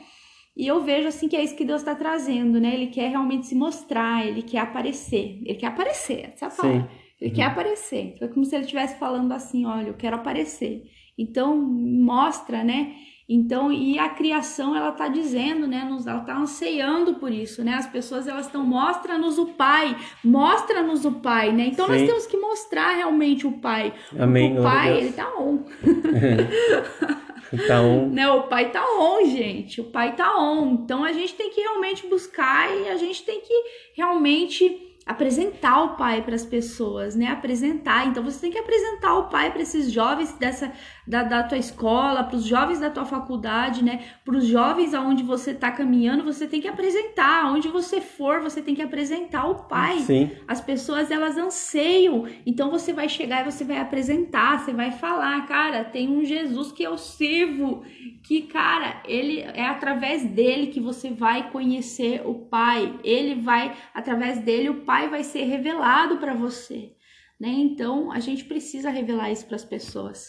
E 0.55 0.67
eu 0.67 0.81
vejo 0.81 1.07
assim 1.07 1.27
que 1.27 1.35
é 1.35 1.43
isso 1.43 1.55
que 1.55 1.63
Deus 1.63 1.81
está 1.81 1.95
trazendo, 1.95 2.59
né? 2.59 2.73
Ele 2.73 2.87
quer 2.87 3.09
realmente 3.09 3.45
se 3.45 3.55
mostrar, 3.55 4.25
ele 4.27 4.41
quer 4.41 4.59
aparecer, 4.59 5.39
ele 5.45 5.55
quer 5.55 5.67
aparecer, 5.67 6.31
essa 6.33 6.45
é 6.45 6.47
a 6.47 6.51
palavra. 6.51 6.81
Sim. 6.81 7.06
Ele 7.19 7.31
quer 7.31 7.43
aparecer. 7.43 8.15
É 8.21 8.27
como 8.27 8.45
se 8.45 8.55
ele 8.55 8.63
estivesse 8.63 8.97
falando 8.99 9.31
assim: 9.31 9.65
olha, 9.65 9.87
eu 9.87 9.93
quero 9.93 10.15
aparecer. 10.15 10.83
Então, 11.17 11.57
mostra, 11.57 12.63
né? 12.63 12.93
Então, 13.29 13.73
e 13.73 13.99
a 13.99 14.07
criação, 14.07 14.73
ela 14.73 14.91
tá 14.93 15.09
dizendo, 15.09 15.67
né? 15.67 15.83
Nos, 15.83 16.07
ela 16.07 16.21
tá 16.21 16.37
anseando 16.37 17.15
por 17.15 17.29
isso, 17.29 17.61
né? 17.61 17.73
As 17.73 17.85
pessoas, 17.85 18.25
elas 18.25 18.45
estão, 18.45 18.63
mostra-nos 18.63 19.37
o 19.37 19.47
Pai, 19.47 19.97
mostra-nos 20.23 21.03
o 21.03 21.13
Pai, 21.13 21.51
né? 21.51 21.67
Então, 21.67 21.87
Sim. 21.87 21.91
nós 21.91 22.01
temos 22.03 22.25
que 22.27 22.37
mostrar 22.37 22.95
realmente 22.95 23.45
o 23.45 23.53
Pai. 23.53 23.93
Amém. 24.17 24.57
O 24.57 24.63
Pai, 24.63 24.97
ele 24.97 25.11
tá 25.11 25.27
on. 25.37 25.65
Tá 27.67 27.81
on. 27.81 28.09
né? 28.11 28.29
O 28.29 28.43
pai 28.43 28.71
tá 28.71 28.83
on, 28.99 29.25
gente. 29.25 29.79
O 29.79 29.85
pai 29.85 30.15
tá 30.15 30.37
on. 30.37 30.73
Então 30.83 31.03
a 31.03 31.13
gente 31.13 31.33
tem 31.35 31.49
que 31.49 31.61
realmente 31.61 32.05
buscar 32.07 32.69
e 32.75 32.89
a 32.89 32.97
gente 32.97 33.23
tem 33.23 33.39
que 33.41 33.53
realmente 33.95 34.96
apresentar 35.07 35.81
o 35.83 35.95
pai 35.95 36.21
para 36.21 36.35
as 36.35 36.45
pessoas, 36.45 37.15
né? 37.15 37.27
Apresentar. 37.27 38.07
Então 38.07 38.21
você 38.21 38.41
tem 38.41 38.51
que 38.51 38.59
apresentar 38.59 39.15
o 39.15 39.29
pai 39.29 39.51
para 39.51 39.61
esses 39.61 39.91
jovens 39.91 40.33
dessa 40.33 40.71
da, 41.07 41.23
da 41.23 41.43
tua 41.43 41.57
escola, 41.57 42.23
para 42.25 42.35
os 42.35 42.43
jovens 42.43 42.81
da 42.81 42.89
tua 42.89 43.05
faculdade, 43.05 43.81
né? 43.81 44.01
Para 44.25 44.35
os 44.35 44.45
jovens 44.45 44.93
aonde 44.93 45.23
você 45.23 45.51
está 45.51 45.71
caminhando, 45.71 46.25
você 46.25 46.45
tem 46.45 46.59
que 46.59 46.67
apresentar. 46.67 47.45
Aonde 47.45 47.69
você 47.69 48.01
for, 48.01 48.41
você 48.41 48.61
tem 48.61 48.75
que 48.75 48.81
apresentar 48.81 49.45
o 49.45 49.55
pai. 49.67 49.99
Sim. 49.99 50.31
As 50.45 50.59
pessoas 50.59 51.09
elas 51.09 51.37
anseiam. 51.37 52.27
Então 52.45 52.69
você 52.69 52.91
vai 52.91 53.07
chegar 53.07 53.41
e 53.41 53.51
você 53.51 53.63
vai 53.63 53.79
apresentar, 53.79 54.59
você 54.59 54.73
vai 54.73 54.91
falar, 54.91 55.45
cara, 55.47 55.85
tem 55.85 56.09
um 56.09 56.25
Jesus 56.25 56.73
que 56.73 56.83
eu 56.83 56.97
sirvo, 56.97 57.83
que 58.23 58.41
cara, 58.41 59.01
ele 59.05 59.39
é 59.39 59.65
através 59.65 60.25
dele 60.25 60.67
que 60.67 60.81
você 60.81 61.09
vai 61.09 61.49
conhecer 61.49 62.21
o 62.25 62.33
pai. 62.33 62.99
Ele 63.03 63.35
vai 63.35 63.73
através 63.93 64.39
dele 64.39 64.69
o 64.69 64.81
pai 64.81 64.96
vai 65.05 65.23
ser 65.23 65.43
revelado 65.43 66.17
para 66.17 66.33
você, 66.33 66.93
né? 67.39 67.49
Então 67.49 68.11
a 68.11 68.19
gente 68.19 68.45
precisa 68.45 68.89
revelar 68.89 69.31
isso 69.31 69.45
para 69.45 69.55
as 69.55 69.65
pessoas. 69.65 70.27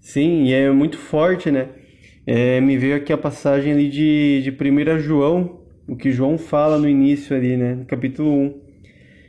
Sim, 0.00 0.52
é 0.52 0.70
muito 0.70 0.98
forte, 0.98 1.50
né? 1.50 1.68
É, 2.26 2.60
me 2.60 2.76
veio 2.76 2.96
aqui 2.96 3.12
a 3.12 3.18
passagem 3.18 3.72
ali 3.72 3.88
de, 3.88 4.42
de 4.42 4.50
1 4.50 4.98
João, 4.98 5.60
o 5.86 5.94
que 5.94 6.10
João 6.10 6.36
fala 6.36 6.78
no 6.78 6.88
início 6.88 7.36
ali, 7.36 7.56
né? 7.56 7.74
No 7.74 7.84
capítulo 7.84 8.30
1. 8.30 8.60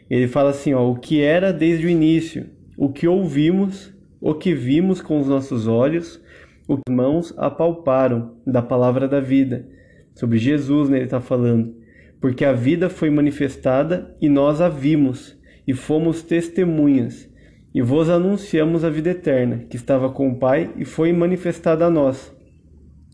Ele 0.09 0.27
fala 0.27 0.49
assim, 0.49 0.73
ó, 0.73 0.89
o 0.89 0.99
que 0.99 1.21
era 1.21 1.51
desde 1.51 1.85
o 1.85 1.89
início, 1.89 2.49
o 2.77 2.91
que 2.91 3.07
ouvimos, 3.07 3.93
o 4.21 4.33
que 4.33 4.53
vimos 4.53 5.01
com 5.01 5.19
os 5.19 5.27
nossos 5.27 5.67
olhos, 5.67 6.21
o 6.67 6.77
que 6.77 6.91
mãos 6.91 7.33
apalparam 7.37 8.37
da 8.45 8.61
palavra 8.61 9.07
da 9.07 9.19
vida. 9.19 9.67
Sobre 10.13 10.37
Jesus, 10.37 10.89
né, 10.89 10.97
ele 10.97 11.05
está 11.05 11.21
falando. 11.21 11.75
Porque 12.25 12.43
a 12.43 12.53
vida 12.53 12.89
foi 12.89 13.11
manifestada 13.11 14.17
e 14.19 14.27
nós 14.27 14.59
a 14.59 14.67
vimos, 14.67 15.37
e 15.67 15.75
fomos 15.75 16.23
testemunhas 16.23 17.29
e 17.71 17.83
vos 17.83 18.09
anunciamos 18.09 18.83
a 18.83 18.89
vida 18.89 19.11
eterna, 19.11 19.63
que 19.69 19.75
estava 19.75 20.09
com 20.09 20.29
o 20.29 20.39
Pai 20.39 20.71
e 20.75 20.83
foi 20.83 21.13
manifestada 21.13 21.85
a 21.85 21.89
nós. 21.91 22.35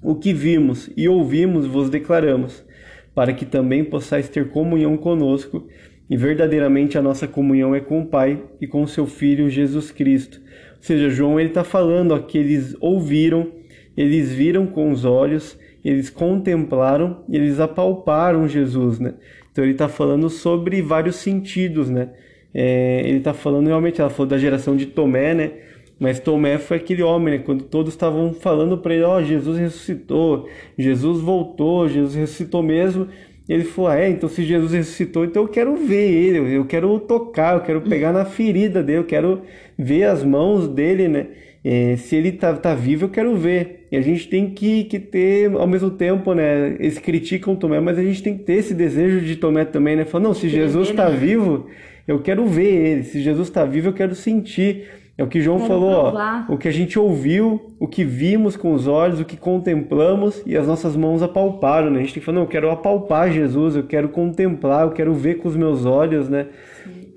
O 0.02 0.16
que 0.16 0.32
vimos 0.32 0.90
e 0.96 1.10
ouvimos 1.10 1.68
vos 1.68 1.90
declaramos, 1.90 2.66
para 3.14 3.34
que 3.34 3.44
também 3.44 3.84
possais 3.84 4.30
ter 4.30 4.48
comunhão 4.50 4.96
conosco, 4.96 5.68
e 6.10 6.16
verdadeiramente 6.16 6.98
a 6.98 7.02
nossa 7.02 7.28
comunhão 7.28 7.76
é 7.76 7.82
com 7.82 8.04
o 8.04 8.08
Pai 8.08 8.42
e 8.62 8.66
com 8.66 8.82
o 8.82 8.88
seu 8.88 9.06
Filho 9.06 9.50
Jesus 9.50 9.92
Cristo. 9.92 10.40
Ou 10.78 10.84
seja, 10.84 11.10
João 11.10 11.38
ele 11.38 11.50
está 11.50 11.66
falando 11.66 12.14
ó, 12.14 12.20
que 12.20 12.38
eles 12.38 12.78
ouviram, 12.80 13.52
eles 13.98 14.32
viram 14.32 14.66
com 14.66 14.90
os 14.90 15.04
olhos, 15.04 15.60
eles 15.84 16.10
contemplaram, 16.10 17.24
eles 17.30 17.60
apalparam 17.60 18.48
Jesus, 18.48 19.00
né? 19.00 19.16
Então 19.52 19.64
ele 19.64 19.74
está 19.74 19.90
falando 19.90 20.30
sobre 20.30 20.82
vários 20.82 21.18
sentidos, 21.18 21.90
né? 21.90 22.10
É, 22.54 23.02
ele 23.06 23.18
está 23.18 23.34
falando 23.34 23.68
realmente, 23.68 24.00
ela 24.00 24.10
falou 24.10 24.28
da 24.28 24.38
geração 24.38 24.76
de 24.76 24.86
Tomé, 24.86 25.34
né? 25.34 25.52
Mas 26.00 26.20
Tomé 26.20 26.58
foi 26.58 26.78
aquele 26.78 27.04
homem, 27.04 27.38
né? 27.38 27.44
Quando 27.44 27.64
todos 27.64 27.94
estavam 27.94 28.34
falando 28.34 28.78
para 28.78 28.94
ele, 28.94 29.04
ó, 29.04 29.18
oh, 29.18 29.24
Jesus 29.24 29.58
ressuscitou, 29.58 30.48
Jesus 30.78 31.22
voltou, 31.22 31.88
Jesus 31.88 32.16
ressuscitou 32.16 32.64
mesmo. 32.64 33.08
Ele 33.48 33.64
falou, 33.64 33.92
ah, 33.92 34.00
é, 34.00 34.10
então 34.10 34.30
se 34.30 34.44
Jesus 34.44 34.72
ressuscitou, 34.72 35.26
então 35.26 35.44
eu 35.44 35.48
quero 35.48 35.76
ver 35.76 36.10
ele, 36.10 36.56
eu 36.56 36.66
quero 36.66 36.98
tocar, 37.02 37.56
eu 37.56 37.62
quero 37.62 37.82
pegar 37.82 38.14
na 38.14 38.24
ferida 38.24 38.82
dele, 38.82 39.00
eu 39.00 39.04
quero 39.04 39.42
ver 39.78 40.06
as 40.06 40.24
mãos 40.24 40.68
dele, 40.68 41.08
né? 41.08 41.28
É, 41.64 41.96
se 41.96 42.16
ele 42.16 42.32
tá, 42.32 42.54
tá 42.54 42.74
vivo, 42.74 43.06
eu 43.06 43.10
quero 43.10 43.36
ver. 43.36 43.88
E 43.92 43.98
a 43.98 44.02
gente 44.02 44.28
tem 44.28 44.50
que, 44.50 44.86
que 44.86 45.00
ter, 45.00 45.52
ao 45.52 45.68
mesmo 45.68 45.92
tempo, 45.92 46.34
né? 46.34 46.76
Eles 46.80 46.98
criticam 46.98 47.56
Tomé, 47.56 47.80
mas 47.80 48.00
a 48.00 48.04
gente 48.04 48.24
tem 48.24 48.38
que 48.38 48.44
ter 48.44 48.54
esse 48.54 48.74
desejo 48.74 49.22
de 49.22 49.36
Tomé 49.36 49.66
também, 49.66 49.96
né? 49.96 50.06
Falar, 50.06 50.24
não, 50.24 50.34
se 50.34 50.50
Jesus 50.50 50.90
está 50.90 51.10
vivo, 51.10 51.68
eu 52.08 52.20
quero 52.20 52.46
ver 52.48 52.74
ele. 52.74 53.04
Se 53.04 53.22
Jesus 53.22 53.48
está 53.48 53.64
vivo, 53.64 53.90
eu 53.90 53.94
quero 53.94 54.16
sentir. 54.16 54.88
É 55.18 55.24
o 55.24 55.28
que 55.28 55.42
João 55.42 55.58
quero 55.58 55.68
falou, 55.68 55.92
ó, 55.92 56.54
o 56.54 56.58
que 56.58 56.68
a 56.68 56.72
gente 56.72 56.98
ouviu, 56.98 57.76
o 57.80 57.88
que 57.88 58.04
vimos 58.04 58.56
com 58.56 58.74
os 58.74 58.88
olhos, 58.88 59.20
o 59.20 59.26
que 59.26 59.38
contemplamos 59.38 60.42
e 60.48 60.58
as 60.58 60.66
nossas 60.66 60.96
mãos 60.96 61.22
apalparam, 61.22 61.92
né? 61.92 61.98
A 61.98 62.02
gente 62.02 62.14
tem 62.14 62.22
que 62.22 62.26
falar, 62.26 62.38
não, 62.38 62.44
eu 62.44 62.50
quero 62.50 62.72
apalpar 62.72 63.32
Jesus, 63.32 63.76
eu 63.76 63.84
quero 63.84 64.10
contemplar, 64.10 64.84
eu 64.86 64.92
quero 64.92 65.14
ver 65.14 65.36
com 65.36 65.48
os 65.48 65.56
meus 65.56 65.86
olhos, 65.86 66.28
né? 66.28 66.48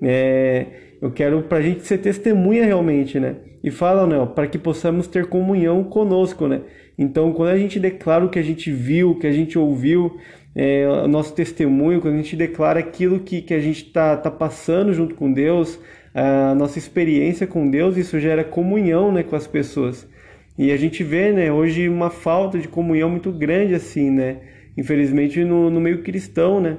É, 0.03 0.65
eu 1.01 1.09
quero 1.09 1.41
para 1.43 1.57
a 1.57 1.61
gente 1.61 1.81
ser 1.81 1.97
testemunha 1.97 2.65
realmente, 2.65 3.19
né? 3.19 3.37
E 3.65 3.71
fala, 3.71 4.05
né, 4.05 4.23
para 4.35 4.45
que 4.45 4.59
possamos 4.59 5.07
ter 5.07 5.25
comunhão 5.25 5.83
conosco, 5.83 6.47
né? 6.47 6.61
Então, 6.95 7.33
quando 7.33 7.49
a 7.49 7.57
gente 7.57 7.79
declara 7.79 8.23
o 8.23 8.29
que 8.29 8.37
a 8.37 8.43
gente 8.43 8.71
viu, 8.71 9.09
o 9.09 9.19
que 9.19 9.25
a 9.25 9.31
gente 9.31 9.57
ouviu, 9.57 10.19
é, 10.55 10.87
o 10.87 11.07
nosso 11.07 11.33
testemunho, 11.33 11.99
quando 11.99 12.13
a 12.13 12.17
gente 12.17 12.35
declara 12.35 12.79
aquilo 12.79 13.21
que, 13.21 13.41
que 13.41 13.55
a 13.55 13.59
gente 13.59 13.87
está 13.87 14.15
tá 14.17 14.29
passando 14.29 14.93
junto 14.93 15.15
com 15.15 15.33
Deus, 15.33 15.79
a 16.13 16.53
nossa 16.53 16.77
experiência 16.77 17.47
com 17.47 17.67
Deus, 17.67 17.97
isso 17.97 18.19
gera 18.19 18.43
comunhão 18.43 19.11
né, 19.11 19.23
com 19.23 19.35
as 19.35 19.47
pessoas. 19.47 20.07
E 20.55 20.71
a 20.71 20.77
gente 20.77 21.03
vê 21.03 21.31
né, 21.31 21.51
hoje 21.51 21.89
uma 21.89 22.11
falta 22.11 22.59
de 22.59 22.67
comunhão 22.67 23.09
muito 23.09 23.31
grande, 23.31 23.73
assim, 23.73 24.11
né? 24.11 24.41
Infelizmente 24.77 25.43
no, 25.43 25.71
no 25.71 25.81
meio 25.81 26.03
cristão, 26.03 26.61
né? 26.61 26.77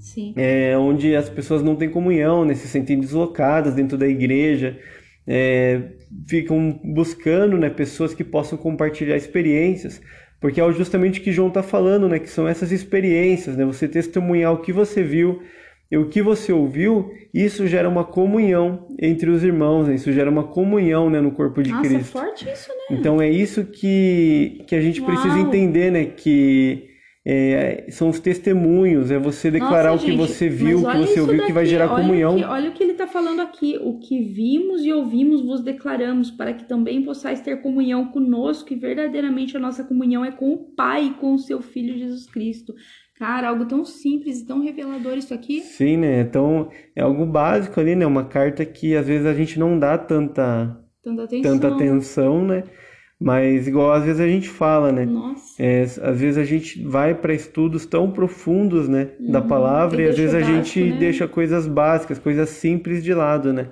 Sim. 0.00 0.34
É, 0.36 0.76
onde 0.76 1.14
as 1.14 1.30
pessoas 1.30 1.62
não 1.62 1.76
têm 1.76 1.88
comunhão, 1.88 2.44
né, 2.44 2.54
se 2.54 2.66
sentem 2.66 2.98
deslocadas 2.98 3.72
dentro 3.72 3.96
da 3.96 4.08
igreja, 4.08 4.76
é, 5.26 5.80
ficam 6.26 6.80
buscando 6.84 7.56
né, 7.56 7.70
pessoas 7.70 8.14
que 8.14 8.22
possam 8.22 8.58
compartilhar 8.58 9.16
experiências, 9.16 10.00
porque 10.40 10.60
é 10.60 10.72
justamente 10.72 11.20
o 11.20 11.22
que 11.22 11.32
João 11.32 11.48
está 11.48 11.62
falando, 11.62 12.08
né? 12.08 12.18
Que 12.18 12.28
são 12.28 12.46
essas 12.46 12.70
experiências, 12.70 13.56
né? 13.56 13.64
Você 13.64 13.88
testemunhar 13.88 14.52
o 14.52 14.58
que 14.58 14.72
você 14.72 15.02
viu 15.02 15.42
e 15.90 15.96
o 15.96 16.08
que 16.08 16.20
você 16.20 16.52
ouviu, 16.52 17.10
isso 17.32 17.66
gera 17.66 17.88
uma 17.88 18.04
comunhão 18.04 18.86
entre 19.00 19.30
os 19.30 19.42
irmãos, 19.42 19.88
né? 19.88 19.94
Isso 19.94 20.12
gera 20.12 20.30
uma 20.30 20.44
comunhão, 20.44 21.08
né, 21.08 21.20
no 21.20 21.30
corpo 21.30 21.62
de 21.62 21.70
Nossa, 21.70 21.88
Cristo. 21.88 22.12
forte 22.12 22.50
isso, 22.50 22.68
né? 22.68 22.98
Então 22.98 23.22
é 23.22 23.30
isso 23.30 23.64
que, 23.64 24.62
que 24.66 24.74
a 24.74 24.80
gente 24.80 25.00
Uau. 25.00 25.10
precisa 25.10 25.38
entender, 25.38 25.90
né? 25.90 26.04
Que 26.04 26.90
é, 27.26 27.86
são 27.90 28.10
os 28.10 28.20
testemunhos, 28.20 29.10
é 29.10 29.18
você 29.18 29.50
declarar 29.50 29.90
Nossa, 29.92 30.02
o 30.02 30.06
que 30.06 30.12
gente, 30.12 30.20
você 30.28 30.48
viu, 30.48 30.80
o 30.80 30.90
que 30.90 30.96
você 30.98 31.20
ouviu, 31.20 31.34
que 31.36 31.40
daqui, 31.40 31.52
vai 31.52 31.64
gerar 31.66 31.90
olha 31.90 32.02
comunhão. 32.02 32.36
que- 32.36 32.44
olha 32.44 32.70
o 32.70 32.72
que 32.74 32.82
ele 32.82 32.92
está 32.92 33.06
falando 33.06 33.40
aqui. 33.40 33.78
O 33.80 33.98
que 33.98 34.20
vimos 34.22 34.84
e 34.84 34.92
ouvimos 34.92 35.40
vos 35.42 35.62
declaramos, 35.62 36.30
para 36.30 36.52
que 36.52 36.64
também 36.68 37.02
possais 37.02 37.40
ter 37.40 37.62
comunhão 37.62 38.06
conosco, 38.08 38.72
e 38.72 38.76
verdadeiramente 38.76 39.56
a 39.56 39.60
nossa 39.60 39.82
comunhão 39.84 40.22
é 40.24 40.30
com 40.30 40.52
o 40.52 40.58
Pai 40.74 41.06
e 41.06 41.10
com 41.14 41.34
o 41.34 41.38
seu 41.38 41.62
Filho 41.62 41.96
Jesus 41.98 42.26
Cristo. 42.26 42.74
Cara, 43.16 43.48
algo 43.48 43.64
tão 43.64 43.84
simples 43.84 44.40
e 44.40 44.46
tão 44.46 44.60
revelador 44.60 45.16
isso 45.16 45.32
aqui. 45.32 45.60
Sim, 45.60 45.98
né? 45.98 46.20
Então 46.20 46.68
é 46.96 47.02
algo 47.02 47.24
básico 47.24 47.78
ali, 47.80 47.94
né? 47.94 48.04
Uma 48.04 48.24
carta 48.24 48.64
que 48.66 48.94
às 48.96 49.06
vezes 49.06 49.24
a 49.24 49.32
gente 49.32 49.58
não 49.58 49.78
dá 49.78 49.96
tanta, 49.96 50.76
Tanta 51.02 51.22
atenção. 51.24 51.52
tanta 51.58 51.74
atenção, 51.74 52.44
né? 52.44 52.64
Mas 53.24 53.66
igual 53.68 53.92
às 53.92 54.04
vezes 54.04 54.20
a 54.20 54.26
gente 54.28 54.48
fala, 54.48 54.92
né? 54.92 55.06
Nossa. 55.06 55.62
É, 55.62 55.82
às 55.82 56.20
vezes 56.20 56.36
a 56.38 56.44
gente 56.44 56.82
vai 56.82 57.14
para 57.14 57.32
estudos 57.34 57.86
tão 57.86 58.10
profundos, 58.10 58.88
né, 58.88 59.12
da 59.20 59.40
Uhum, 59.40 59.48
palavra 59.48 60.02
e 60.02 60.08
às 60.08 60.16
vezes 60.16 60.34
a 60.34 60.40
o 60.40 60.42
gente 60.42 60.80
básico, 60.80 60.84
né? 60.84 60.98
deixa 60.98 61.28
coisas 61.28 61.66
básicas, 61.66 62.18
coisas 62.18 62.48
simples 62.50 63.02
de 63.04 63.14
lado, 63.14 63.52
né? 63.52 63.70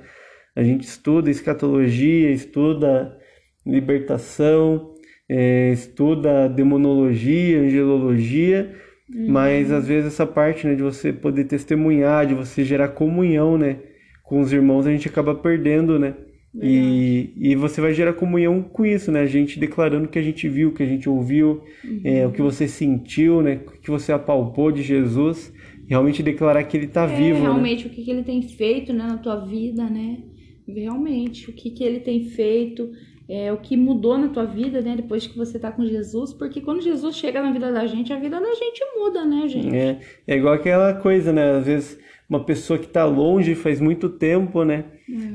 A 0.54 0.62
gente 0.62 0.84
estuda 0.84 1.30
escatologia, 1.30 2.30
estuda 2.30 3.18
libertação, 3.66 4.94
é, 5.28 5.70
estuda 5.72 6.48
demonologia, 6.48 7.60
angelologia, 7.60 8.74
Uhum. 9.14 9.26
mas 9.32 9.70
às 9.70 9.86
vezes 9.86 10.12
essa 10.12 10.26
parte, 10.26 10.66
né, 10.66 10.74
de 10.74 10.82
você 10.82 11.12
poder 11.12 11.44
testemunhar, 11.44 12.26
de 12.26 12.34
você 12.34 12.64
gerar 12.64 12.88
comunhão, 12.88 13.58
né, 13.58 13.78
com 14.24 14.40
os 14.40 14.52
irmãos, 14.52 14.86
a 14.86 14.90
gente 14.90 15.08
acaba 15.08 15.34
perdendo, 15.34 15.98
né? 15.98 16.14
E, 16.60 17.32
e 17.36 17.54
você 17.56 17.80
vai 17.80 17.94
gerar 17.94 18.12
comunhão 18.12 18.62
com 18.62 18.84
isso, 18.84 19.10
né? 19.10 19.20
A 19.20 19.26
gente 19.26 19.58
declarando 19.58 20.04
o 20.04 20.08
que 20.08 20.18
a 20.18 20.22
gente 20.22 20.46
viu, 20.48 20.68
o 20.68 20.72
que 20.72 20.82
a 20.82 20.86
gente 20.86 21.08
ouviu, 21.08 21.62
é, 22.04 22.26
o 22.26 22.32
que 22.32 22.42
você 22.42 22.68
sentiu, 22.68 23.40
né? 23.40 23.60
O 23.66 23.80
que 23.80 23.90
você 23.90 24.12
apalpou 24.12 24.70
de 24.70 24.82
Jesus. 24.82 25.52
Realmente 25.88 26.22
declarar 26.22 26.62
que 26.64 26.76
ele 26.76 26.86
está 26.86 27.04
É, 27.04 27.06
vivo, 27.06 27.38
né? 27.38 27.44
realmente, 27.44 27.86
o 27.86 27.90
que, 27.90 28.04
que 28.04 28.10
ele 28.10 28.22
tem 28.22 28.42
feito 28.42 28.92
né, 28.92 29.06
na 29.06 29.18
tua 29.18 29.36
vida, 29.36 29.84
né? 29.88 30.18
Realmente, 30.66 31.50
o 31.50 31.52
que, 31.52 31.70
que 31.70 31.82
ele 31.82 32.00
tem 32.00 32.24
feito, 32.24 32.90
é, 33.28 33.52
o 33.52 33.56
que 33.56 33.76
mudou 33.76 34.16
na 34.18 34.28
tua 34.28 34.44
vida, 34.44 34.80
né? 34.80 34.94
Depois 34.96 35.26
que 35.26 35.36
você 35.36 35.58
tá 35.58 35.72
com 35.72 35.84
Jesus. 35.84 36.32
Porque 36.34 36.60
quando 36.60 36.82
Jesus 36.82 37.16
chega 37.16 37.42
na 37.42 37.50
vida 37.50 37.72
da 37.72 37.86
gente, 37.86 38.12
a 38.12 38.18
vida 38.18 38.38
da 38.40 38.54
gente 38.54 38.80
muda, 38.96 39.24
né, 39.24 39.48
gente? 39.48 39.74
É, 39.74 40.00
é 40.26 40.36
igual 40.36 40.54
aquela 40.54 40.94
coisa, 40.94 41.32
né? 41.32 41.52
Às 41.52 41.66
vezes 41.66 41.98
uma 42.32 42.42
pessoa 42.44 42.78
que 42.78 42.86
está 42.86 43.04
longe 43.04 43.54
faz 43.54 43.78
muito 43.78 44.08
tempo, 44.08 44.64
né? 44.64 44.84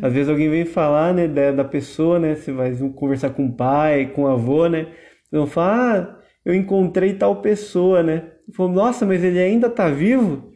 Às 0.02 0.14
vezes 0.14 0.30
alguém 0.30 0.50
vem 0.50 0.66
falar, 0.66 1.14
né, 1.14 1.28
da, 1.28 1.52
da 1.52 1.64
pessoa, 1.64 2.18
né? 2.18 2.34
Você 2.34 2.52
vai 2.52 2.76
conversar 2.96 3.30
com 3.30 3.46
o 3.46 3.54
pai, 3.54 4.08
com 4.08 4.24
o 4.24 4.28
avô, 4.28 4.68
né? 4.68 4.88
Vão 5.32 5.46
falar, 5.46 5.96
ah, 5.96 6.20
eu 6.44 6.56
encontrei 6.56 7.14
tal 7.14 7.36
pessoa, 7.40 8.02
né? 8.02 8.32
Falou, 8.56 8.72
nossa, 8.72 9.06
mas 9.06 9.24
ele 9.24 9.38
ainda 9.38 9.68
está 9.68 9.90
vivo? 9.90 10.54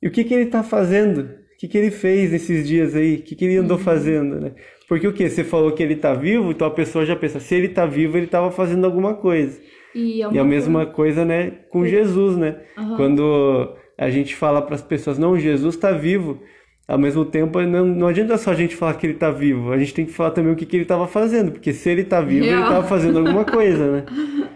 E 0.00 0.06
o 0.06 0.10
que 0.12 0.22
que 0.22 0.32
ele 0.32 0.44
está 0.44 0.62
fazendo? 0.62 1.22
O 1.22 1.56
que 1.58 1.66
que, 1.66 1.78
ele 1.78 1.90
fez 1.90 2.30
nesses 2.30 2.68
dias 2.68 2.94
aí? 2.94 3.16
O 3.16 3.22
que, 3.22 3.34
que 3.34 3.44
ele 3.44 3.56
andou 3.56 3.76
Uhum. 3.76 3.82
fazendo, 3.82 4.40
né? 4.40 4.52
Porque 4.88 5.08
o 5.08 5.12
que? 5.12 5.28
Você 5.28 5.42
falou 5.42 5.72
que 5.72 5.82
ele 5.82 5.96
tá 5.96 6.14
vivo, 6.14 6.50
então 6.50 6.66
a 6.68 6.70
pessoa 6.70 7.04
já 7.06 7.16
pensa, 7.16 7.40
se 7.40 7.54
ele 7.54 7.68
tá 7.68 7.84
vivo, 7.86 8.16
ele 8.16 8.26
tava 8.26 8.50
fazendo 8.52 8.84
alguma 8.84 9.14
coisa. 9.14 9.58
E, 9.94 10.20
é 10.22 10.26
E 10.32 10.38
a 10.38 10.42
uma 10.42 10.44
mesma 10.44 10.86
coisa, 10.86 11.24
né, 11.24 11.50
com 11.70 11.84
Jesus, 11.86 12.36
né? 12.36 12.60
Aham. 12.76 12.96
Quando 12.96 13.76
a 13.98 14.10
gente 14.10 14.34
fala 14.34 14.60
para 14.62 14.74
as 14.74 14.82
pessoas, 14.82 15.18
não, 15.18 15.38
Jesus 15.38 15.74
está 15.74 15.92
vivo. 15.92 16.40
Ao 16.86 16.98
mesmo 16.98 17.24
tempo, 17.24 17.60
não, 17.62 17.86
não 17.86 18.08
adianta 18.08 18.36
só 18.36 18.50
a 18.50 18.54
gente 18.54 18.76
falar 18.76 18.94
que 18.94 19.06
ele 19.06 19.14
está 19.14 19.30
vivo, 19.30 19.72
a 19.72 19.78
gente 19.78 19.94
tem 19.94 20.04
que 20.04 20.12
falar 20.12 20.32
também 20.32 20.52
o 20.52 20.56
que, 20.56 20.66
que 20.66 20.76
ele 20.76 20.82
estava 20.82 21.06
fazendo, 21.06 21.50
porque 21.50 21.72
se 21.72 21.88
ele 21.88 22.02
está 22.02 22.20
vivo, 22.20 22.44
ele 22.44 22.60
estava 22.60 22.86
fazendo 22.86 23.20
alguma 23.20 23.44
coisa, 23.50 23.90
né? 23.90 24.04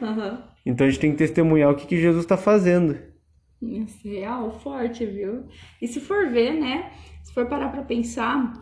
Aham. 0.02 0.44
Então 0.66 0.86
a 0.86 0.90
gente 0.90 1.00
tem 1.00 1.10
que 1.12 1.16
testemunhar 1.16 1.70
o 1.70 1.74
que, 1.74 1.86
que 1.86 1.98
Jesus 1.98 2.24
está 2.24 2.36
fazendo. 2.36 2.98
É 3.62 4.08
real, 4.08 4.60
forte, 4.60 5.06
viu? 5.06 5.46
E 5.80 5.88
se 5.88 6.00
for 6.00 6.28
ver, 6.28 6.52
né? 6.52 6.90
Se 7.22 7.32
for 7.32 7.46
parar 7.46 7.70
pra 7.70 7.82
pensar, 7.82 8.52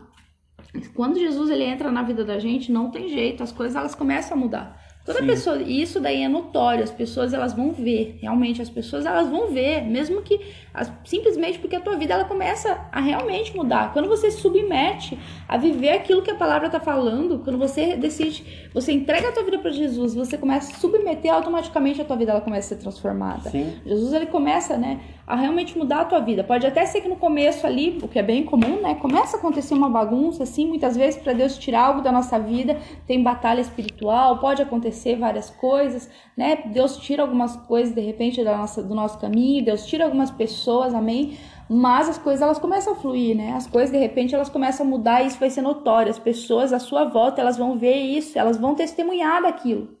quando 0.93 1.19
Jesus 1.19 1.49
ele 1.49 1.63
entra 1.63 1.91
na 1.91 2.03
vida 2.03 2.23
da 2.23 2.39
gente, 2.39 2.71
não 2.71 2.89
tem 2.89 3.09
jeito, 3.09 3.43
as 3.43 3.51
coisas 3.51 3.75
elas 3.75 3.93
começam 3.93 4.37
a 4.37 4.39
mudar. 4.39 4.76
Toda 5.07 5.19
Sim. 5.21 5.25
pessoa, 5.25 5.57
e 5.61 5.81
isso 5.81 6.01
daí 6.01 6.21
é 6.21 6.27
notório, 6.27 6.83
as 6.83 6.91
pessoas 6.91 7.33
elas 7.33 7.53
vão 7.53 7.71
ver, 7.71 8.17
realmente 8.21 8.61
as 8.61 8.69
pessoas 8.69 9.05
elas 9.05 9.29
vão 9.29 9.47
ver, 9.47 9.81
mesmo 9.83 10.21
que 10.21 10.37
as- 10.73 10.91
simplesmente 11.05 11.57
porque 11.59 11.77
a 11.77 11.79
tua 11.79 11.95
vida 11.95 12.13
ela 12.13 12.25
começa 12.25 12.77
a 12.91 12.99
realmente 12.99 13.55
mudar. 13.55 13.93
Quando 13.93 14.09
você 14.09 14.29
se 14.29 14.41
submete 14.41 15.17
a 15.47 15.55
viver 15.55 15.91
aquilo 15.91 16.21
que 16.21 16.29
a 16.29 16.35
palavra 16.35 16.69
tá 16.69 16.81
falando, 16.81 17.39
quando 17.39 17.57
você 17.57 17.95
decide, 17.95 18.69
você 18.73 18.91
entrega 18.91 19.29
a 19.29 19.31
tua 19.31 19.43
vida 19.43 19.57
para 19.59 19.71
Jesus, 19.71 20.13
você 20.13 20.37
começa 20.37 20.73
a 20.73 20.75
submeter, 20.77 21.33
automaticamente 21.33 22.01
a 22.01 22.03
tua 22.05 22.17
vida 22.17 22.31
ela 22.33 22.41
começa 22.41 22.73
a 22.73 22.77
ser 22.77 22.81
transformada. 22.83 23.49
Sim. 23.49 23.75
Jesus 23.85 24.11
ele 24.11 24.25
começa, 24.25 24.75
né, 24.75 24.99
a 25.25 25.37
realmente 25.37 25.77
mudar 25.77 26.01
a 26.01 26.05
tua 26.05 26.19
vida. 26.19 26.43
Pode 26.43 26.67
até 26.67 26.85
ser 26.85 26.99
que 26.99 27.07
no 27.07 27.15
começo 27.15 27.65
ali, 27.65 27.97
o 28.03 28.09
que 28.09 28.19
é 28.19 28.23
bem 28.23 28.43
comum, 28.43 28.81
né, 28.81 28.95
começa 28.95 29.37
a 29.37 29.39
acontecer 29.39 29.73
uma 29.73 29.89
bagunça 29.89 30.43
assim, 30.43 30.67
muitas 30.67 30.97
vezes 30.97 31.17
para 31.21 31.31
Deus 31.31 31.57
tirar 31.57 31.81
algo 31.85 32.01
da 32.01 32.11
nossa 32.11 32.37
vida, 32.37 32.77
tem 33.07 33.23
batalha 33.23 33.61
espiritual, 33.61 34.37
pode 34.39 34.61
acontecer 34.61 34.96
várias 35.15 35.49
coisas, 35.49 36.09
né? 36.35 36.63
Deus 36.65 36.97
tira 36.97 37.23
algumas 37.23 37.55
coisas 37.55 37.93
de 37.93 38.01
repente 38.01 38.43
da 38.43 38.57
nossa, 38.57 38.81
do 38.81 38.95
nosso 38.95 39.19
caminho, 39.19 39.63
Deus 39.63 39.85
tira 39.85 40.05
algumas 40.05 40.31
pessoas, 40.31 40.93
amém? 40.93 41.37
Mas 41.69 42.09
as 42.09 42.17
coisas 42.17 42.41
elas 42.41 42.59
começam 42.59 42.93
a 42.93 42.95
fluir, 42.95 43.35
né? 43.35 43.53
As 43.53 43.67
coisas 43.67 43.91
de 43.91 43.97
repente 43.97 44.33
elas 44.33 44.49
começam 44.49 44.85
a 44.85 44.89
mudar 44.89 45.21
e 45.21 45.27
isso 45.27 45.39
vai 45.39 45.49
ser 45.49 45.61
notório. 45.61 46.09
As 46.09 46.19
pessoas 46.19 46.71
à 46.71 46.79
sua 46.79 47.05
volta, 47.05 47.41
elas 47.41 47.57
vão 47.57 47.77
ver 47.77 47.95
isso, 47.95 48.37
elas 48.39 48.57
vão 48.57 48.75
testemunhar 48.75 49.41
daquilo. 49.41 49.97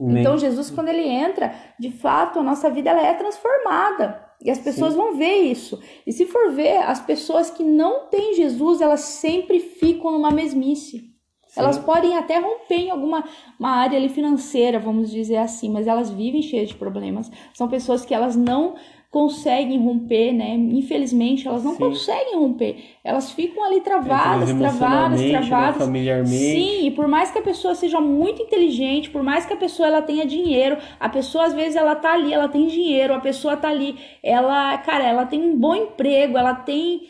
Amém. 0.00 0.20
Então 0.20 0.38
Jesus 0.38 0.70
quando 0.70 0.88
ele 0.88 1.06
entra, 1.06 1.54
de 1.78 1.90
fato, 1.90 2.38
a 2.38 2.42
nossa 2.42 2.70
vida 2.70 2.90
ela 2.90 3.06
é 3.06 3.14
transformada. 3.14 4.32
E 4.44 4.50
as 4.50 4.58
pessoas 4.58 4.94
vão 4.94 5.16
ver 5.16 5.42
isso. 5.42 5.80
E 6.04 6.12
se 6.12 6.26
for 6.26 6.50
ver, 6.50 6.78
as 6.78 7.00
pessoas 7.00 7.48
que 7.48 7.62
não 7.62 8.08
têm 8.08 8.34
Jesus, 8.34 8.80
elas 8.80 9.00
sempre 9.00 9.60
ficam 9.60 10.10
numa 10.10 10.32
mesmice. 10.32 11.11
Elas 11.56 11.78
podem 11.78 12.16
até 12.16 12.38
romper 12.38 12.76
em 12.76 12.90
alguma 12.90 13.24
uma 13.58 13.70
área 13.70 13.98
ali 13.98 14.08
financeira, 14.08 14.78
vamos 14.78 15.10
dizer 15.10 15.36
assim, 15.36 15.70
mas 15.70 15.86
elas 15.86 16.10
vivem 16.10 16.42
cheias 16.42 16.68
de 16.68 16.74
problemas. 16.74 17.30
São 17.52 17.68
pessoas 17.68 18.04
que 18.04 18.14
elas 18.14 18.34
não 18.34 18.74
conseguem 19.12 19.78
romper, 19.78 20.32
né? 20.32 20.54
Infelizmente, 20.54 21.46
elas 21.46 21.62
não 21.62 21.72
Sim. 21.72 21.80
conseguem 21.80 22.34
romper. 22.34 22.82
Elas 23.04 23.30
ficam 23.30 23.62
ali 23.62 23.82
travadas, 23.82 24.48
Talvez 24.48 24.58
travadas, 24.58 25.20
emocionalmente, 25.20 25.32
né, 25.32 25.40
travadas. 25.48 25.76
familiarmente. 25.76 26.34
Sim, 26.38 26.86
e 26.86 26.90
por 26.92 27.06
mais 27.06 27.30
que 27.30 27.38
a 27.38 27.42
pessoa 27.42 27.74
seja 27.74 28.00
muito 28.00 28.40
inteligente, 28.40 29.10
por 29.10 29.22
mais 29.22 29.44
que 29.44 29.52
a 29.52 29.56
pessoa 29.56 29.86
ela 29.86 30.00
tenha 30.00 30.24
dinheiro, 30.24 30.78
a 30.98 31.10
pessoa 31.10 31.44
às 31.44 31.52
vezes 31.52 31.76
ela 31.76 31.94
tá 31.94 32.14
ali, 32.14 32.32
ela 32.32 32.48
tem 32.48 32.66
dinheiro, 32.66 33.12
a 33.12 33.20
pessoa 33.20 33.54
tá 33.54 33.68
ali, 33.68 33.96
ela, 34.22 34.78
cara, 34.78 35.04
ela 35.04 35.26
tem 35.26 35.42
um 35.42 35.58
bom 35.58 35.74
emprego, 35.74 36.38
ela 36.38 36.54
tem 36.54 37.02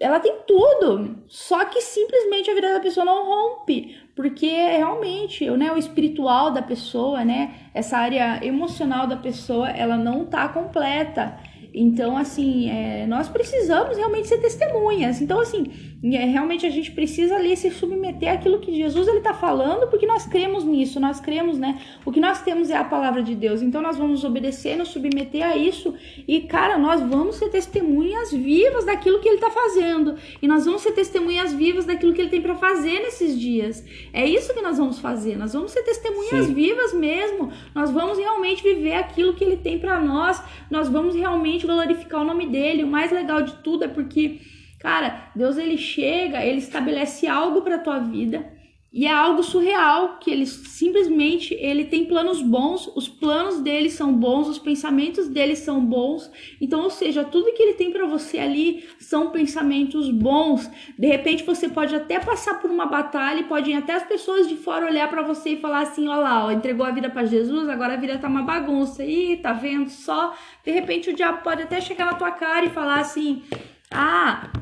ela 0.00 0.18
tem 0.18 0.38
tudo, 0.46 1.22
só 1.28 1.64
que 1.66 1.80
simplesmente 1.80 2.50
a 2.50 2.54
vida 2.54 2.72
da 2.72 2.80
pessoa 2.80 3.06
não 3.06 3.24
rompe, 3.26 3.96
porque 4.16 4.46
realmente, 4.46 5.48
né, 5.50 5.72
o 5.72 5.78
espiritual 5.78 6.50
da 6.50 6.60
pessoa, 6.60 7.24
né, 7.24 7.54
essa 7.72 7.96
área 7.98 8.44
emocional 8.44 9.06
da 9.06 9.16
pessoa, 9.16 9.70
ela 9.70 9.96
não 9.96 10.24
tá 10.24 10.48
completa. 10.48 11.38
Então, 11.72 12.16
assim, 12.16 12.70
é, 12.70 13.04
nós 13.06 13.28
precisamos 13.28 13.96
realmente 13.96 14.28
ser 14.28 14.38
testemunhas. 14.38 15.20
Então, 15.20 15.40
assim, 15.40 15.93
é, 15.93 15.93
realmente 16.10 16.66
a 16.66 16.70
gente 16.70 16.90
precisa 16.92 17.36
ali 17.36 17.56
se 17.56 17.70
submeter 17.70 18.32
àquilo 18.32 18.60
que 18.60 18.74
Jesus 18.74 19.08
ele 19.08 19.20
tá 19.20 19.32
falando, 19.32 19.88
porque 19.88 20.06
nós 20.06 20.26
cremos 20.26 20.64
nisso, 20.64 21.00
nós 21.00 21.20
cremos, 21.20 21.58
né? 21.58 21.80
O 22.04 22.12
que 22.12 22.20
nós 22.20 22.42
temos 22.42 22.68
é 22.70 22.76
a 22.76 22.84
palavra 22.84 23.22
de 23.22 23.34
Deus. 23.34 23.62
Então, 23.62 23.80
nós 23.80 23.96
vamos 23.96 24.22
obedecer, 24.24 24.76
nos 24.76 24.88
submeter 24.88 25.42
a 25.42 25.56
isso. 25.56 25.94
E, 26.28 26.42
cara, 26.42 26.76
nós 26.76 27.00
vamos 27.00 27.36
ser 27.36 27.48
testemunhas 27.48 28.32
vivas 28.32 28.84
daquilo 28.84 29.20
que 29.20 29.28
ele 29.28 29.38
tá 29.38 29.50
fazendo. 29.50 30.16
E 30.42 30.46
nós 30.46 30.64
vamos 30.64 30.82
ser 30.82 30.92
testemunhas 30.92 31.52
vivas 31.52 31.84
daquilo 31.84 32.12
que 32.12 32.20
ele 32.20 32.30
tem 32.30 32.42
para 32.42 32.54
fazer 32.54 33.00
nesses 33.00 33.38
dias. 33.38 33.84
É 34.12 34.26
isso 34.26 34.52
que 34.52 34.60
nós 34.60 34.78
vamos 34.78 34.98
fazer. 34.98 35.36
Nós 35.36 35.52
vamos 35.52 35.72
ser 35.72 35.82
testemunhas 35.82 36.46
Sim. 36.46 36.54
vivas 36.54 36.92
mesmo. 36.92 37.50
Nós 37.74 37.90
vamos 37.90 38.18
realmente 38.18 38.62
viver 38.62 38.94
aquilo 38.94 39.34
que 39.34 39.44
ele 39.44 39.56
tem 39.56 39.78
para 39.78 40.00
nós. 40.00 40.42
Nós 40.70 40.88
vamos 40.88 41.14
realmente 41.14 41.66
glorificar 41.66 42.20
o 42.20 42.24
nome 42.24 42.46
dele. 42.46 42.84
O 42.84 42.86
mais 42.86 43.10
legal 43.10 43.42
de 43.42 43.54
tudo 43.56 43.84
é 43.84 43.88
porque, 43.88 44.40
cara, 44.84 45.30
Deus 45.34 45.56
ele 45.56 45.78
chega, 45.78 46.44
ele 46.44 46.58
estabelece 46.58 47.26
algo 47.26 47.62
para 47.62 47.78
tua 47.78 48.00
vida. 48.00 48.52
E 48.92 49.06
é 49.06 49.10
algo 49.10 49.42
surreal, 49.42 50.18
que 50.18 50.30
ele 50.30 50.46
simplesmente 50.46 51.52
ele 51.54 51.86
tem 51.86 52.04
planos 52.04 52.40
bons, 52.40 52.86
os 52.94 53.08
planos 53.08 53.60
dele 53.60 53.90
são 53.90 54.14
bons, 54.14 54.46
os 54.46 54.58
pensamentos 54.58 55.26
dele 55.26 55.56
são 55.56 55.84
bons. 55.84 56.30
Então, 56.60 56.82
ou 56.82 56.90
seja, 56.90 57.24
tudo 57.24 57.52
que 57.54 57.60
ele 57.60 57.74
tem 57.74 57.90
para 57.90 58.06
você 58.06 58.38
ali 58.38 58.84
são 59.00 59.30
pensamentos 59.30 60.10
bons. 60.10 60.70
De 60.96 61.08
repente 61.08 61.42
você 61.42 61.68
pode 61.68 61.96
até 61.96 62.20
passar 62.20 62.60
por 62.60 62.70
uma 62.70 62.86
batalha 62.86 63.40
e 63.40 63.44
podem 63.44 63.76
até 63.76 63.94
as 63.94 64.04
pessoas 64.04 64.46
de 64.46 64.54
fora 64.54 64.86
olhar 64.86 65.08
para 65.10 65.22
você 65.22 65.54
e 65.54 65.60
falar 65.60 65.80
assim: 65.80 66.06
"Ó 66.06 66.14
lá, 66.14 66.44
ó, 66.44 66.52
entregou 66.52 66.86
a 66.86 66.92
vida 66.92 67.10
para 67.10 67.24
Jesus, 67.24 67.68
agora 67.68 67.94
a 67.94 67.96
vida 67.96 68.18
tá 68.18 68.28
uma 68.28 68.42
bagunça". 68.42 69.02
Ih, 69.02 69.38
tá 69.38 69.52
vendo 69.52 69.88
só? 69.88 70.36
De 70.62 70.70
repente 70.70 71.10
o 71.10 71.16
diabo 71.16 71.42
pode 71.42 71.62
até 71.62 71.80
chegar 71.80 72.04
na 72.04 72.14
tua 72.14 72.30
cara 72.30 72.66
e 72.66 72.70
falar 72.70 73.00
assim: 73.00 73.42
"Ah, 73.90 74.52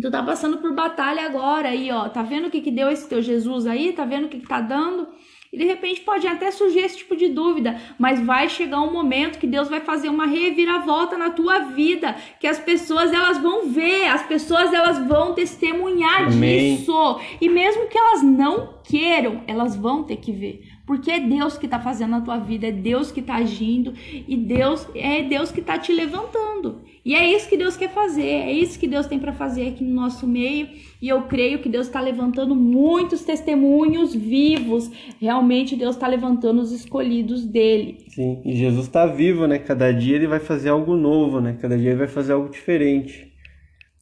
Tu 0.00 0.10
tá 0.10 0.22
passando 0.22 0.58
por 0.58 0.72
batalha 0.74 1.26
agora 1.26 1.70
aí, 1.70 1.90
ó. 1.90 2.08
Tá 2.08 2.22
vendo 2.22 2.46
o 2.46 2.50
que 2.50 2.60
que 2.60 2.70
deu 2.70 2.88
esse 2.88 3.08
teu 3.08 3.20
Jesus 3.20 3.66
aí? 3.66 3.92
Tá 3.92 4.04
vendo 4.04 4.26
o 4.26 4.28
que 4.28 4.38
que 4.38 4.46
tá 4.46 4.60
dando? 4.60 5.08
E 5.52 5.56
de 5.56 5.64
repente 5.64 6.02
pode 6.02 6.26
até 6.26 6.50
surgir 6.50 6.80
esse 6.80 6.98
tipo 6.98 7.16
de 7.16 7.28
dúvida, 7.28 7.80
mas 7.98 8.20
vai 8.20 8.48
chegar 8.48 8.82
um 8.82 8.92
momento 8.92 9.38
que 9.38 9.46
Deus 9.46 9.68
vai 9.68 9.80
fazer 9.80 10.10
uma 10.10 10.26
reviravolta 10.26 11.16
na 11.16 11.30
tua 11.30 11.60
vida, 11.60 12.14
que 12.38 12.46
as 12.46 12.58
pessoas 12.58 13.12
elas 13.12 13.38
vão 13.38 13.66
ver, 13.66 14.08
as 14.08 14.22
pessoas 14.26 14.72
elas 14.72 14.98
vão 15.06 15.32
testemunhar 15.32 16.24
Amém. 16.26 16.76
disso. 16.76 17.20
E 17.40 17.48
mesmo 17.48 17.88
que 17.88 17.96
elas 17.96 18.22
não 18.22 18.74
queiram, 18.84 19.42
elas 19.46 19.74
vão 19.74 20.04
ter 20.04 20.16
que 20.16 20.32
ver. 20.32 20.67
Porque 20.88 21.10
é 21.10 21.20
Deus 21.20 21.58
que 21.58 21.68
tá 21.68 21.78
fazendo 21.78 22.12
na 22.12 22.22
tua 22.22 22.38
vida, 22.38 22.66
é 22.66 22.72
Deus 22.72 23.12
que 23.12 23.20
tá 23.20 23.34
agindo 23.34 23.92
e 24.26 24.34
Deus 24.38 24.88
é 24.94 25.22
Deus 25.22 25.52
que 25.52 25.60
tá 25.60 25.78
te 25.78 25.92
levantando. 25.92 26.80
E 27.04 27.14
é 27.14 27.30
isso 27.30 27.46
que 27.46 27.58
Deus 27.58 27.76
quer 27.76 27.90
fazer, 27.90 28.24
é 28.24 28.50
isso 28.50 28.78
que 28.80 28.88
Deus 28.88 29.06
tem 29.06 29.18
para 29.18 29.34
fazer 29.34 29.68
aqui 29.68 29.84
no 29.84 29.94
nosso 29.94 30.26
meio. 30.26 30.66
E 31.02 31.06
eu 31.06 31.24
creio 31.24 31.58
que 31.58 31.68
Deus 31.68 31.88
está 31.88 32.00
levantando 32.00 32.56
muitos 32.56 33.22
testemunhos 33.22 34.14
vivos. 34.14 34.90
Realmente 35.20 35.76
Deus 35.76 35.94
está 35.94 36.08
levantando 36.08 36.62
os 36.62 36.72
escolhidos 36.72 37.44
dele. 37.44 37.98
Sim, 38.08 38.40
e 38.46 38.56
Jesus 38.56 38.86
está 38.86 39.04
vivo, 39.04 39.46
né? 39.46 39.58
Cada 39.58 39.92
dia 39.92 40.16
ele 40.16 40.26
vai 40.26 40.40
fazer 40.40 40.70
algo 40.70 40.96
novo, 40.96 41.38
né? 41.38 41.58
Cada 41.60 41.76
dia 41.76 41.90
ele 41.90 41.98
vai 41.98 42.08
fazer 42.08 42.32
algo 42.32 42.48
diferente. 42.48 43.30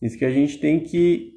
Isso 0.01 0.17
que 0.17 0.25
a 0.25 0.31
gente 0.31 0.59
tem 0.59 0.79
que 0.79 1.33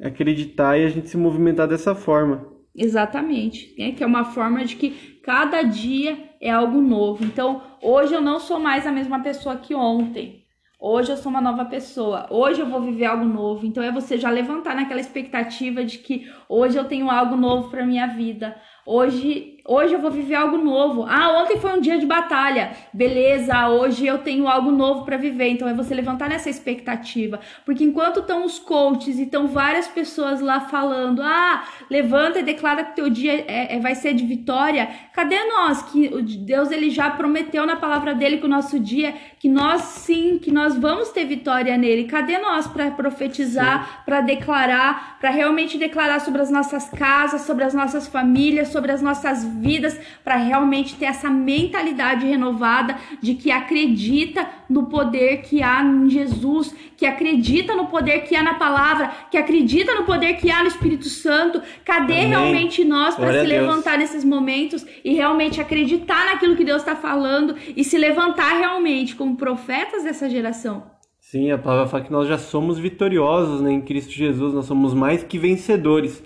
acreditar 0.00 0.78
e 0.78 0.86
a 0.86 0.88
gente 0.88 1.10
se 1.10 1.18
movimentar 1.18 1.68
dessa 1.68 1.94
forma. 1.94 2.55
Exatamente, 2.76 3.74
né? 3.78 3.92
Que 3.92 4.04
é 4.04 4.06
uma 4.06 4.24
forma 4.24 4.64
de 4.64 4.76
que 4.76 4.90
cada 5.24 5.62
dia 5.62 6.30
é 6.40 6.50
algo 6.50 6.80
novo. 6.80 7.24
Então, 7.24 7.62
hoje 7.82 8.12
eu 8.12 8.20
não 8.20 8.38
sou 8.38 8.60
mais 8.60 8.86
a 8.86 8.92
mesma 8.92 9.20
pessoa 9.20 9.56
que 9.56 9.74
ontem. 9.74 10.44
Hoje 10.78 11.10
eu 11.10 11.16
sou 11.16 11.30
uma 11.30 11.40
nova 11.40 11.64
pessoa. 11.64 12.26
Hoje 12.30 12.60
eu 12.60 12.68
vou 12.68 12.82
viver 12.82 13.06
algo 13.06 13.24
novo. 13.24 13.64
Então 13.64 13.82
é 13.82 13.90
você 13.90 14.18
já 14.18 14.28
levantar 14.28 14.76
naquela 14.76 15.00
expectativa 15.00 15.82
de 15.82 15.98
que 15.98 16.30
hoje 16.50 16.76
eu 16.76 16.84
tenho 16.84 17.10
algo 17.10 17.34
novo 17.34 17.70
para 17.70 17.86
minha 17.86 18.06
vida. 18.08 18.54
Hoje, 18.84 19.55
hoje 19.68 19.94
eu 19.94 20.00
vou 20.00 20.10
viver 20.10 20.34
algo 20.34 20.56
novo. 20.56 21.04
Ah, 21.08 21.40
ontem 21.42 21.58
foi 21.58 21.72
um 21.76 21.80
dia 21.80 21.98
de 21.98 22.06
batalha. 22.06 22.72
Beleza, 22.92 23.68
hoje 23.68 24.06
eu 24.06 24.18
tenho 24.18 24.48
algo 24.48 24.70
novo 24.70 25.04
para 25.04 25.16
viver. 25.16 25.48
Então 25.48 25.68
é 25.68 25.74
você 25.74 25.94
levantar 25.94 26.28
nessa 26.28 26.48
expectativa. 26.50 27.40
Porque 27.64 27.84
enquanto 27.84 28.20
estão 28.20 28.44
os 28.44 28.58
coaches 28.58 29.18
e 29.18 29.24
estão 29.24 29.46
várias 29.46 29.88
pessoas 29.88 30.40
lá 30.40 30.60
falando: 30.60 31.22
"Ah, 31.22 31.64
levanta 31.90 32.38
e 32.38 32.42
declara 32.42 32.84
que 32.84 32.96
teu 32.96 33.08
dia 33.10 33.44
é, 33.46 33.76
é- 33.76 33.80
vai 33.80 33.94
ser 33.94 34.14
de 34.14 34.24
vitória". 34.24 34.88
Cadê 35.12 35.42
nós 35.44 35.82
que 35.82 36.08
o 36.08 36.22
Deus 36.22 36.70
ele 36.70 36.90
já 36.90 37.10
prometeu 37.10 37.66
na 37.66 37.76
palavra 37.76 38.14
dele 38.14 38.38
que 38.38 38.46
o 38.46 38.48
nosso 38.48 38.78
dia 38.78 39.14
que 39.38 39.48
nós 39.48 39.82
sim, 39.82 40.38
que 40.38 40.50
nós 40.50 40.76
vamos 40.76 41.10
ter 41.10 41.24
vitória 41.24 41.76
nele. 41.76 42.04
Cadê 42.04 42.38
nós 42.38 42.66
para 42.66 42.90
profetizar, 42.90 44.02
para 44.04 44.20
declarar, 44.20 45.18
para 45.20 45.30
realmente 45.30 45.78
declarar 45.78 46.20
sobre 46.20 46.42
as 46.42 46.50
nossas 46.50 46.88
casas, 46.90 47.42
sobre 47.42 47.64
as 47.64 47.74
nossas 47.74 48.06
famílias, 48.06 48.68
sobre 48.68 48.92
as 48.92 49.02
nossas 49.02 49.44
vidas 49.60 49.98
para 50.24 50.36
realmente 50.36 50.96
ter 50.96 51.06
essa 51.06 51.30
mentalidade 51.30 52.26
renovada 52.26 52.96
de 53.20 53.34
que 53.34 53.50
acredita 53.50 54.48
no 54.68 54.86
poder 54.86 55.42
que 55.42 55.62
há 55.62 55.82
em 55.82 56.08
Jesus, 56.10 56.74
que 56.96 57.06
acredita 57.06 57.74
no 57.74 57.86
poder 57.86 58.20
que 58.20 58.34
há 58.34 58.42
na 58.42 58.54
palavra, 58.54 59.10
que 59.30 59.36
acredita 59.36 59.94
no 59.94 60.04
poder 60.04 60.34
que 60.34 60.50
há 60.50 60.62
no 60.62 60.68
Espírito 60.68 61.08
Santo. 61.08 61.62
Cadê 61.84 62.14
Amém. 62.14 62.28
realmente 62.28 62.84
nós 62.84 63.14
para 63.14 63.40
se 63.40 63.46
levantar 63.46 63.98
nesses 63.98 64.24
momentos 64.24 64.86
e 65.04 65.14
realmente 65.14 65.60
acreditar 65.60 66.26
naquilo 66.26 66.56
que 66.56 66.64
Deus 66.64 66.82
está 66.82 66.96
falando 66.96 67.56
e 67.76 67.84
se 67.84 67.96
levantar 67.98 68.58
realmente 68.58 69.14
como 69.14 69.36
profetas 69.36 70.04
dessa 70.04 70.28
geração? 70.28 70.96
Sim, 71.28 71.50
a 71.50 71.58
palavra 71.58 71.88
fala 71.88 72.04
que 72.04 72.12
nós 72.12 72.28
já 72.28 72.38
somos 72.38 72.78
vitoriosos 72.78 73.60
né, 73.60 73.72
em 73.72 73.80
Cristo 73.80 74.12
Jesus, 74.12 74.54
nós 74.54 74.66
somos 74.66 74.94
mais 74.94 75.24
que 75.24 75.36
vencedores. 75.38 76.22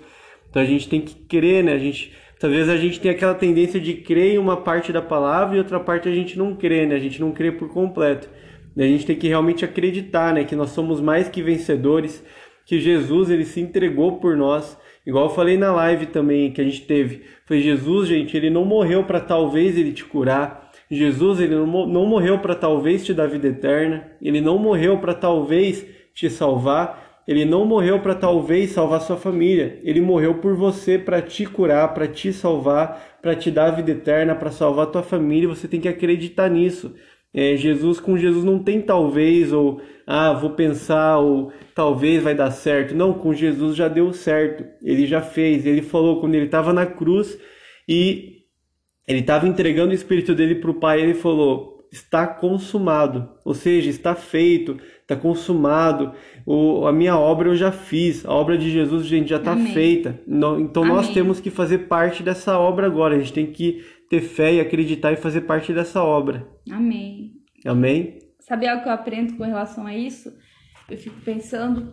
Então 0.47 0.61
a 0.61 0.65
gente 0.65 0.87
tem 0.87 1.01
que 1.01 1.15
crer, 1.15 1.63
né? 1.63 1.73
A 1.73 1.77
gente, 1.79 2.13
talvez 2.41 2.67
a 2.67 2.75
gente 2.75 2.99
tenha 2.99 3.13
aquela 3.13 3.35
tendência 3.35 3.79
de 3.79 3.93
crer 3.93 4.33
em 4.33 4.37
uma 4.39 4.57
parte 4.57 4.91
da 4.91 5.01
palavra 5.01 5.55
e 5.55 5.59
outra 5.59 5.79
parte 5.79 6.09
a 6.09 6.11
gente 6.11 6.39
não 6.39 6.55
crê, 6.55 6.87
né? 6.87 6.95
A 6.95 6.99
gente 6.99 7.21
não 7.21 7.31
crê 7.31 7.51
por 7.51 7.69
completo. 7.69 8.27
A 8.75 8.81
gente 8.81 9.05
tem 9.05 9.15
que 9.15 9.27
realmente 9.27 9.63
acreditar, 9.63 10.33
né? 10.33 10.43
Que 10.43 10.55
nós 10.55 10.71
somos 10.71 10.99
mais 10.99 11.29
que 11.29 11.43
vencedores, 11.43 12.25
que 12.65 12.79
Jesus 12.79 13.29
ele 13.29 13.45
se 13.45 13.61
entregou 13.61 14.17
por 14.17 14.35
nós. 14.35 14.75
Igual 15.05 15.25
eu 15.25 15.35
falei 15.35 15.55
na 15.55 15.71
live 15.71 16.07
também 16.07 16.51
que 16.51 16.59
a 16.59 16.63
gente 16.63 16.81
teve. 16.81 17.21
Foi 17.45 17.59
Jesus, 17.59 18.07
gente, 18.07 18.35
ele 18.35 18.49
não 18.49 18.65
morreu 18.65 19.03
para 19.03 19.19
talvez 19.19 19.77
ele 19.77 19.91
te 19.91 20.03
curar. 20.03 20.71
Jesus 20.89 21.39
ele 21.39 21.55
não 21.55 22.05
morreu 22.07 22.39
para 22.39 22.55
talvez 22.55 23.05
te 23.05 23.13
dar 23.13 23.27
vida 23.27 23.47
eterna, 23.47 24.11
ele 24.19 24.41
não 24.41 24.57
morreu 24.57 24.97
para 24.97 25.13
talvez 25.13 25.85
te 26.13 26.29
salvar, 26.29 27.10
ele 27.27 27.45
não 27.45 27.65
morreu 27.65 27.99
para 27.99 28.15
talvez 28.15 28.71
salvar 28.71 29.01
sua 29.01 29.17
família, 29.17 29.79
ele 29.83 30.01
morreu 30.01 30.35
por 30.35 30.55
você 30.55 30.97
para 30.97 31.21
te 31.21 31.45
curar, 31.45 31.93
para 31.93 32.07
te 32.07 32.33
salvar, 32.33 33.19
para 33.21 33.35
te 33.35 33.51
dar 33.51 33.71
vida 33.71 33.91
eterna, 33.91 34.35
para 34.35 34.51
salvar 34.51 34.87
tua 34.87 35.03
família. 35.03 35.47
Você 35.47 35.67
tem 35.67 35.79
que 35.79 35.87
acreditar 35.87 36.49
nisso. 36.49 36.95
É, 37.33 37.55
Jesus 37.55 37.99
com 37.99 38.17
Jesus 38.17 38.43
não 38.43 38.59
tem 38.59 38.81
talvez 38.81 39.53
ou 39.53 39.81
ah 40.05 40.33
vou 40.33 40.49
pensar 40.49 41.19
ou 41.19 41.53
talvez 41.73 42.21
vai 42.21 42.35
dar 42.35 42.51
certo. 42.51 42.93
Não, 42.95 43.13
com 43.13 43.33
Jesus 43.33 43.75
já 43.75 43.87
deu 43.87 44.11
certo. 44.11 44.65
Ele 44.83 45.05
já 45.05 45.21
fez. 45.21 45.65
Ele 45.65 45.81
falou 45.81 46.19
quando 46.19 46.35
ele 46.35 46.45
estava 46.45 46.73
na 46.73 46.85
cruz 46.85 47.37
e 47.87 48.41
ele 49.07 49.19
estava 49.19 49.47
entregando 49.47 49.91
o 49.91 49.95
espírito 49.95 50.35
dele 50.35 50.55
para 50.55 50.71
o 50.71 50.75
pai, 50.75 51.01
ele 51.01 51.13
falou: 51.13 51.80
está 51.91 52.25
consumado, 52.25 53.29
ou 53.43 53.53
seja, 53.53 53.89
está 53.89 54.15
feito, 54.15 54.77
está 55.01 55.15
consumado. 55.15 56.13
O, 56.45 56.87
a 56.87 56.93
minha 56.93 57.17
obra 57.17 57.49
eu 57.49 57.55
já 57.55 57.71
fiz, 57.71 58.25
a 58.25 58.31
obra 58.31 58.57
de 58.57 58.69
Jesus, 58.69 59.05
gente, 59.05 59.29
já 59.29 59.37
está 59.37 59.55
feita. 59.57 60.19
Então 60.25 60.83
Amém. 60.83 60.95
nós 60.95 61.09
temos 61.09 61.39
que 61.41 61.49
fazer 61.49 61.79
parte 61.79 62.23
dessa 62.23 62.57
obra 62.57 62.87
agora. 62.87 63.15
A 63.15 63.19
gente 63.19 63.33
tem 63.33 63.45
que 63.45 63.83
ter 64.09 64.21
fé 64.21 64.53
e 64.53 64.59
acreditar 64.61 65.11
e 65.11 65.17
fazer 65.17 65.41
parte 65.41 65.73
dessa 65.73 66.01
obra. 66.01 66.47
Amém. 66.71 67.33
Amém. 67.65 68.19
Sabe 68.39 68.67
algo 68.67 68.83
que 68.83 68.89
eu 68.89 68.93
aprendo 68.93 69.35
com 69.35 69.43
relação 69.43 69.85
a 69.85 69.95
isso? 69.95 70.31
Eu 70.89 70.97
fico 70.97 71.19
pensando 71.21 71.91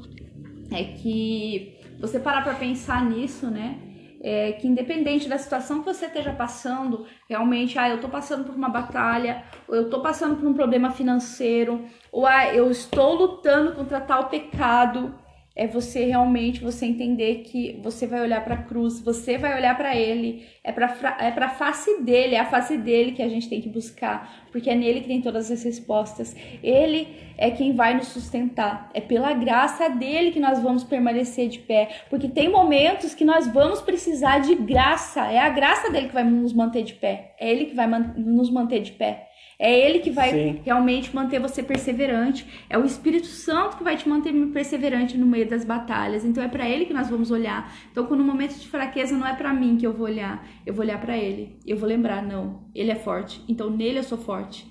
é 0.70 0.84
que 0.84 1.76
você 2.00 2.20
parar 2.20 2.42
para 2.42 2.54
pensar 2.54 3.04
nisso, 3.08 3.50
né? 3.50 3.78
É, 4.20 4.52
que 4.52 4.66
independente 4.66 5.28
da 5.28 5.38
situação 5.38 5.80
que 5.80 5.86
você 5.92 6.06
esteja 6.06 6.32
passando, 6.32 7.06
realmente, 7.28 7.78
ah, 7.78 7.88
eu 7.88 7.96
estou 7.96 8.10
passando 8.10 8.44
por 8.44 8.54
uma 8.54 8.68
batalha, 8.68 9.44
ou 9.66 9.74
eu 9.74 9.82
estou 9.84 10.00
passando 10.00 10.36
por 10.36 10.46
um 10.46 10.54
problema 10.54 10.90
financeiro, 10.90 11.84
ou 12.10 12.26
ah, 12.26 12.52
eu 12.54 12.70
estou 12.70 13.14
lutando 13.14 13.72
contra 13.72 14.00
tal 14.00 14.28
pecado, 14.28 15.14
é 15.58 15.66
você 15.66 16.04
realmente 16.04 16.62
você 16.62 16.86
entender 16.86 17.42
que 17.42 17.80
você 17.82 18.06
vai 18.06 18.20
olhar 18.20 18.44
para 18.44 18.54
a 18.54 18.62
cruz, 18.62 19.00
você 19.00 19.36
vai 19.36 19.56
olhar 19.56 19.76
para 19.76 19.94
ele, 19.96 20.46
é 20.62 20.70
para 20.70 21.16
é 21.18 21.32
para 21.32 21.48
face 21.48 22.00
dele, 22.00 22.36
é 22.36 22.38
a 22.38 22.46
face 22.46 22.78
dele 22.78 23.10
que 23.10 23.22
a 23.22 23.28
gente 23.28 23.48
tem 23.48 23.60
que 23.60 23.68
buscar, 23.68 24.46
porque 24.52 24.70
é 24.70 24.74
nele 24.76 25.00
que 25.00 25.08
tem 25.08 25.20
todas 25.20 25.50
as 25.50 25.64
respostas. 25.64 26.36
Ele 26.62 27.08
é 27.36 27.50
quem 27.50 27.74
vai 27.74 27.94
nos 27.94 28.06
sustentar. 28.06 28.88
É 28.94 29.00
pela 29.00 29.32
graça 29.32 29.88
dele 29.90 30.30
que 30.30 30.38
nós 30.38 30.60
vamos 30.60 30.84
permanecer 30.84 31.48
de 31.48 31.58
pé, 31.58 31.88
porque 32.08 32.28
tem 32.28 32.48
momentos 32.48 33.12
que 33.12 33.24
nós 33.24 33.48
vamos 33.48 33.82
precisar 33.82 34.38
de 34.38 34.54
graça. 34.54 35.26
É 35.26 35.40
a 35.40 35.48
graça 35.48 35.90
dele 35.90 36.06
que 36.06 36.14
vai 36.14 36.24
nos 36.24 36.52
manter 36.52 36.84
de 36.84 36.94
pé. 36.94 37.34
É 37.38 37.50
ele 37.50 37.66
que 37.66 37.74
vai 37.74 37.88
man 37.88 38.14
nos 38.16 38.48
manter 38.48 38.80
de 38.80 38.92
pé. 38.92 39.27
É 39.60 39.76
Ele 39.76 39.98
que 39.98 40.10
vai 40.10 40.30
Sim. 40.30 40.60
realmente 40.64 41.14
manter 41.14 41.40
você 41.40 41.64
perseverante. 41.64 42.46
É 42.70 42.78
o 42.78 42.84
Espírito 42.84 43.26
Santo 43.26 43.76
que 43.76 43.82
vai 43.82 43.96
te 43.96 44.08
manter 44.08 44.32
perseverante 44.52 45.18
no 45.18 45.26
meio 45.26 45.48
das 45.48 45.64
batalhas. 45.64 46.24
Então 46.24 46.42
é 46.42 46.46
para 46.46 46.68
Ele 46.68 46.84
que 46.84 46.94
nós 46.94 47.10
vamos 47.10 47.32
olhar. 47.32 47.74
Então, 47.90 48.06
quando 48.06 48.20
no 48.20 48.26
momento 48.26 48.56
de 48.56 48.68
fraqueza 48.68 49.16
não 49.16 49.26
é 49.26 49.34
para 49.34 49.52
mim 49.52 49.76
que 49.76 49.84
eu 49.84 49.92
vou 49.92 50.06
olhar, 50.06 50.46
eu 50.64 50.72
vou 50.72 50.84
olhar 50.84 51.00
para 51.00 51.16
Ele. 51.16 51.56
Eu 51.66 51.76
vou 51.76 51.88
lembrar, 51.88 52.22
não, 52.22 52.68
Ele 52.72 52.92
é 52.92 52.94
forte. 52.94 53.42
Então 53.48 53.68
nele 53.68 53.98
eu 53.98 54.04
sou 54.04 54.18
forte. 54.18 54.64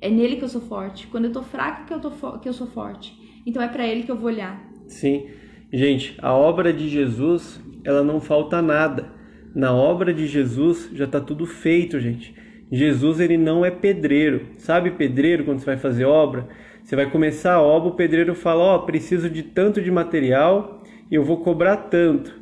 É 0.00 0.08
nele 0.08 0.36
que 0.36 0.44
eu 0.44 0.48
sou 0.48 0.62
forte. 0.62 1.06
Quando 1.08 1.26
eu 1.26 1.32
tô 1.32 1.42
fraca 1.42 1.84
que 1.84 1.92
eu, 1.92 2.00
tô 2.00 2.38
que 2.38 2.48
eu 2.48 2.54
sou 2.54 2.66
forte. 2.66 3.14
Então 3.44 3.62
é 3.62 3.68
para 3.68 3.86
Ele 3.86 4.04
que 4.04 4.10
eu 4.10 4.16
vou 4.16 4.30
olhar. 4.30 4.58
Sim. 4.86 5.26
Gente, 5.70 6.16
a 6.20 6.32
obra 6.32 6.72
de 6.72 6.88
Jesus, 6.88 7.60
ela 7.84 8.02
não 8.02 8.20
falta 8.20 8.62
nada. 8.62 9.12
Na 9.54 9.74
obra 9.74 10.14
de 10.14 10.26
Jesus 10.26 10.88
já 10.94 11.04
está 11.04 11.20
tudo 11.20 11.44
feito, 11.44 12.00
gente. 12.00 12.34
Jesus 12.70 13.18
ele 13.18 13.36
não 13.36 13.64
é 13.64 13.70
pedreiro. 13.70 14.42
Sabe 14.56 14.92
pedreiro 14.92 15.44
quando 15.44 15.58
você 15.58 15.66
vai 15.66 15.76
fazer 15.76 16.04
obra? 16.04 16.48
Você 16.82 16.94
vai 16.94 17.10
começar 17.10 17.54
a 17.54 17.62
obra, 17.62 17.90
o 17.90 17.94
pedreiro 17.94 18.34
fala: 18.34 18.62
"Ó, 18.62 18.76
oh, 18.76 18.80
preciso 18.80 19.28
de 19.28 19.42
tanto 19.42 19.80
de 19.80 19.90
material 19.90 20.82
e 21.10 21.14
eu 21.14 21.24
vou 21.24 21.38
cobrar 21.38 21.76
tanto". 21.76 22.38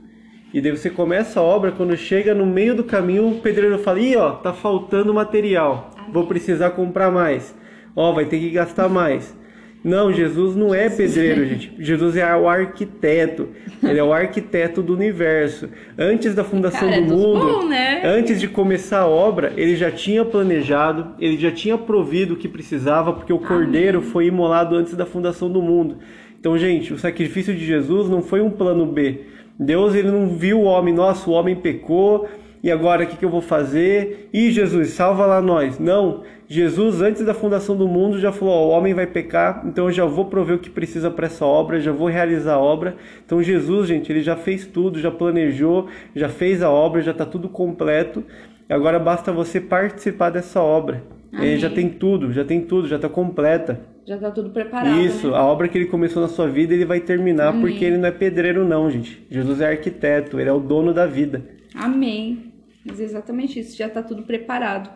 E 0.53 0.61
daí 0.61 0.71
você 0.71 0.89
começa 0.89 1.41
a 1.41 1.43
obra, 1.43 1.73
quando 1.73 1.97
chega 1.97 2.35
no 2.35 2.47
meio 2.47 2.75
do 2.75 2.85
caminho, 2.85 3.29
o 3.29 3.41
pedreiro 3.41 3.79
fala: 3.79 4.01
"Ih, 4.01 4.17
ó, 4.17 4.33
tá 4.33 4.53
faltando 4.53 5.15
material. 5.15 5.91
Vou 6.13 6.27
precisar 6.27 6.71
comprar 6.71 7.11
mais. 7.11 7.55
Ó, 7.97 8.13
vai 8.13 8.27
ter 8.27 8.39
que 8.39 8.51
gastar 8.51 8.89
mais". 8.89 9.37
Não, 9.83 10.13
Jesus 10.13 10.57
não 10.57 10.75
é 10.75 10.91
pedreiro, 10.91 11.47
gente. 11.47 11.73
Jesus 11.79 12.17
é 12.17 12.37
o 12.37 12.49
arquiteto. 12.49 13.49
Ele 13.83 13.99
é 13.99 14.03
o 14.03 14.13
arquiteto 14.13 14.83
do 14.83 14.93
universo. 14.93 15.69
Antes 15.97 16.35
da 16.35 16.43
fundação 16.43 16.89
Cara, 16.89 17.01
do 17.01 17.13
é 17.13 17.17
mundo, 17.17 17.61
bom, 17.61 17.69
né? 17.69 18.03
antes 18.05 18.41
de 18.41 18.49
começar 18.49 19.01
a 19.01 19.07
obra, 19.07 19.53
ele 19.57 19.77
já 19.77 19.91
tinha 19.91 20.25
planejado, 20.25 21.15
ele 21.21 21.39
já 21.39 21.53
tinha 21.53 21.79
provido 21.79 22.35
o 22.35 22.37
que 22.37 22.49
precisava, 22.49 23.13
porque 23.13 23.33
o 23.33 23.39
cordeiro 23.39 23.99
Amém. 23.99 24.11
foi 24.11 24.27
imolado 24.27 24.75
antes 24.75 24.95
da 24.95 25.07
fundação 25.07 25.49
do 25.49 25.63
mundo. 25.63 25.99
Então, 26.41 26.59
gente, 26.59 26.93
o 26.93 26.99
sacrifício 26.99 27.55
de 27.55 27.65
Jesus 27.65 28.09
não 28.09 28.21
foi 28.23 28.41
um 28.41 28.51
plano 28.51 28.85
B. 28.85 29.23
Deus 29.59 29.95
ele 29.95 30.11
não 30.11 30.29
viu 30.29 30.61
o 30.61 30.65
homem, 30.65 30.95
nossa, 30.95 31.29
o 31.29 31.33
homem 31.33 31.57
pecou, 31.57 32.29
e 32.63 32.71
agora 32.71 33.05
o 33.05 33.07
que, 33.07 33.17
que 33.17 33.25
eu 33.25 33.31
vou 33.31 33.41
fazer? 33.41 34.29
E 34.33 34.51
Jesus, 34.51 34.91
salva 34.91 35.27
lá 35.27 35.41
nós. 35.41 35.79
Não, 35.79 36.23
Jesus, 36.49 37.03
antes 37.03 37.25
da 37.25 37.35
fundação 37.35 37.77
do 37.77 37.87
mundo, 37.87 38.19
já 38.19 38.33
falou: 38.33 38.55
ó, 38.55 38.67
o 38.67 38.71
homem 38.71 38.95
vai 38.95 39.07
pecar, 39.07 39.63
então 39.67 39.87
eu 39.87 39.93
já 39.93 40.05
vou 40.05 40.25
prover 40.25 40.57
o 40.57 40.59
que 40.59 40.71
precisa 40.71 41.11
para 41.11 41.27
essa 41.27 41.45
obra, 41.45 41.81
já 41.81 41.93
vou 41.93 42.09
realizar 42.09 42.55
a 42.55 42.59
obra. 42.59 42.97
Então 43.25 43.43
Jesus, 43.43 43.87
gente, 43.87 44.11
ele 44.11 44.23
já 44.23 44.35
fez 44.35 44.67
tudo, 44.67 44.99
já 44.99 45.11
planejou, 45.11 45.89
já 46.15 46.29
fez 46.29 46.63
a 46.63 46.71
obra, 46.71 47.03
já 47.03 47.13
está 47.13 47.27
tudo 47.27 47.49
completo. 47.49 48.25
Agora 48.69 48.99
basta 48.99 49.33
você 49.33 49.61
participar 49.61 50.31
dessa 50.31 50.61
obra. 50.61 51.03
Ele 51.33 51.59
já 51.59 51.69
tem 51.69 51.89
tudo, 51.89 52.33
já 52.33 52.45
tem 52.45 52.63
tudo, 52.63 52.89
já 52.89 52.97
está 52.97 53.09
completa. 53.09 53.81
Já 54.07 54.15
está 54.15 54.31
tudo 54.31 54.49
preparado. 54.49 54.99
Isso, 55.01 55.31
né? 55.31 55.37
a 55.37 55.43
obra 55.43 55.69
que 55.69 55.77
ele 55.77 55.87
começou 55.87 56.23
na 56.23 56.29
sua 56.29 56.49
vida, 56.49 56.73
ele 56.73 56.87
vai 56.87 57.01
terminar, 57.01 57.49
Amém. 57.49 57.61
porque 57.61 57.85
ele 57.85 57.99
não 57.99 58.09
é 58.09 58.11
pedreiro, 58.11 58.65
não, 58.65 58.91
gente. 58.91 59.23
Jesus 59.31 59.61
é 59.61 59.69
arquiteto, 59.69 60.41
ele 60.41 60.49
é 60.49 60.53
o 60.53 60.59
dono 60.59 60.95
da 60.95 61.05
vida. 61.07 61.43
Amém. 61.75 62.48
Mas 62.89 63.01
é 63.01 63.05
exatamente 63.05 63.61
isso, 63.61 63.77
já 63.77 63.87
está 63.87 64.03
tudo 64.03 64.23
preparado. 64.23 64.91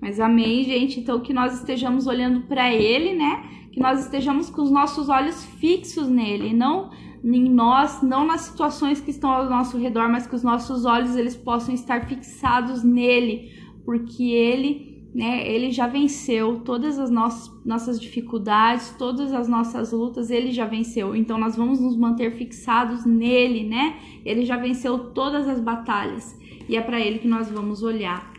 Mas 0.00 0.18
amém, 0.20 0.64
gente. 0.64 1.00
Então 1.00 1.20
que 1.20 1.32
nós 1.32 1.54
estejamos 1.54 2.06
olhando 2.06 2.42
para 2.42 2.72
Ele, 2.72 3.14
né? 3.14 3.42
Que 3.72 3.80
nós 3.80 4.00
estejamos 4.00 4.50
com 4.50 4.62
os 4.62 4.70
nossos 4.70 5.08
olhos 5.08 5.44
fixos 5.44 6.08
nele, 6.08 6.54
não 6.54 6.90
em 7.32 7.48
nós, 7.48 8.02
não 8.02 8.26
nas 8.26 8.42
situações 8.42 9.00
que 9.00 9.10
estão 9.10 9.30
ao 9.30 9.48
nosso 9.48 9.78
redor, 9.78 10.10
mas 10.10 10.26
que 10.26 10.34
os 10.34 10.42
nossos 10.42 10.84
olhos 10.84 11.16
eles 11.16 11.34
possam 11.34 11.74
estar 11.74 12.06
fixados 12.06 12.84
nele, 12.84 13.50
porque 13.82 14.24
Ele, 14.24 15.08
né? 15.14 15.48
Ele 15.48 15.70
já 15.70 15.86
venceu 15.86 16.60
todas 16.60 16.98
as 16.98 17.10
nossas, 17.10 17.64
nossas 17.64 17.98
dificuldades, 17.98 18.94
todas 18.98 19.32
as 19.32 19.48
nossas 19.48 19.92
lutas. 19.92 20.30
Ele 20.30 20.50
já 20.50 20.66
venceu. 20.66 21.16
Então 21.16 21.38
nós 21.38 21.56
vamos 21.56 21.80
nos 21.80 21.96
manter 21.96 22.36
fixados 22.36 23.06
nele, 23.06 23.64
né? 23.64 23.96
Ele 24.22 24.44
já 24.44 24.58
venceu 24.58 25.12
todas 25.12 25.48
as 25.48 25.60
batalhas 25.60 26.38
e 26.68 26.76
é 26.76 26.80
para 26.80 27.00
Ele 27.00 27.18
que 27.18 27.28
nós 27.28 27.50
vamos 27.50 27.82
olhar. 27.82 28.32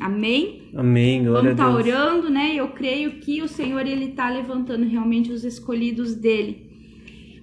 Amém? 0.00 0.70
Amém, 0.74 1.22
glória 1.24 1.54
Vamos 1.54 1.60
estar 1.60 1.64
tá 1.64 1.74
orando, 1.74 2.30
né? 2.30 2.54
Eu 2.54 2.68
creio 2.68 3.20
que 3.20 3.42
o 3.42 3.48
Senhor 3.48 3.86
ele 3.86 4.06
está 4.06 4.28
levantando 4.30 4.86
realmente 4.86 5.30
os 5.30 5.44
escolhidos 5.44 6.14
dele. 6.14 6.70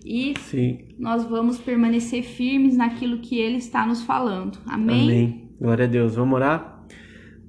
E 0.03 0.33
Sim. 0.39 0.79
nós 0.97 1.23
vamos 1.25 1.59
permanecer 1.59 2.23
firmes 2.23 2.75
naquilo 2.75 3.19
que 3.19 3.37
ele 3.37 3.57
está 3.57 3.85
nos 3.85 4.01
falando. 4.01 4.57
Amém? 4.65 5.03
Amém. 5.03 5.49
Glória 5.59 5.85
a 5.85 5.87
Deus. 5.87 6.15
Vamos 6.15 6.35
orar? 6.35 6.85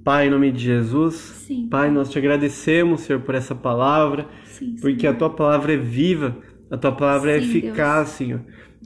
Pai, 0.04 0.26
em 0.26 0.30
nome 0.30 0.50
de 0.50 0.64
Jesus. 0.64 1.14
Sim. 1.14 1.68
Pai, 1.68 1.90
nós 1.90 2.10
te 2.10 2.18
agradecemos, 2.18 3.02
Senhor, 3.02 3.20
por 3.22 3.34
essa 3.34 3.54
palavra, 3.54 4.28
sim, 4.44 4.76
porque 4.80 5.06
a 5.06 5.14
tua 5.14 5.30
palavra 5.30 5.74
é 5.74 5.76
viva, 5.76 6.36
a 6.70 6.76
tua 6.76 6.92
palavra 6.92 7.32
é 7.32 7.34
é 7.34 7.38
eficaz, 7.38 8.06
Deus. 8.06 8.16
Senhor. 8.16 8.40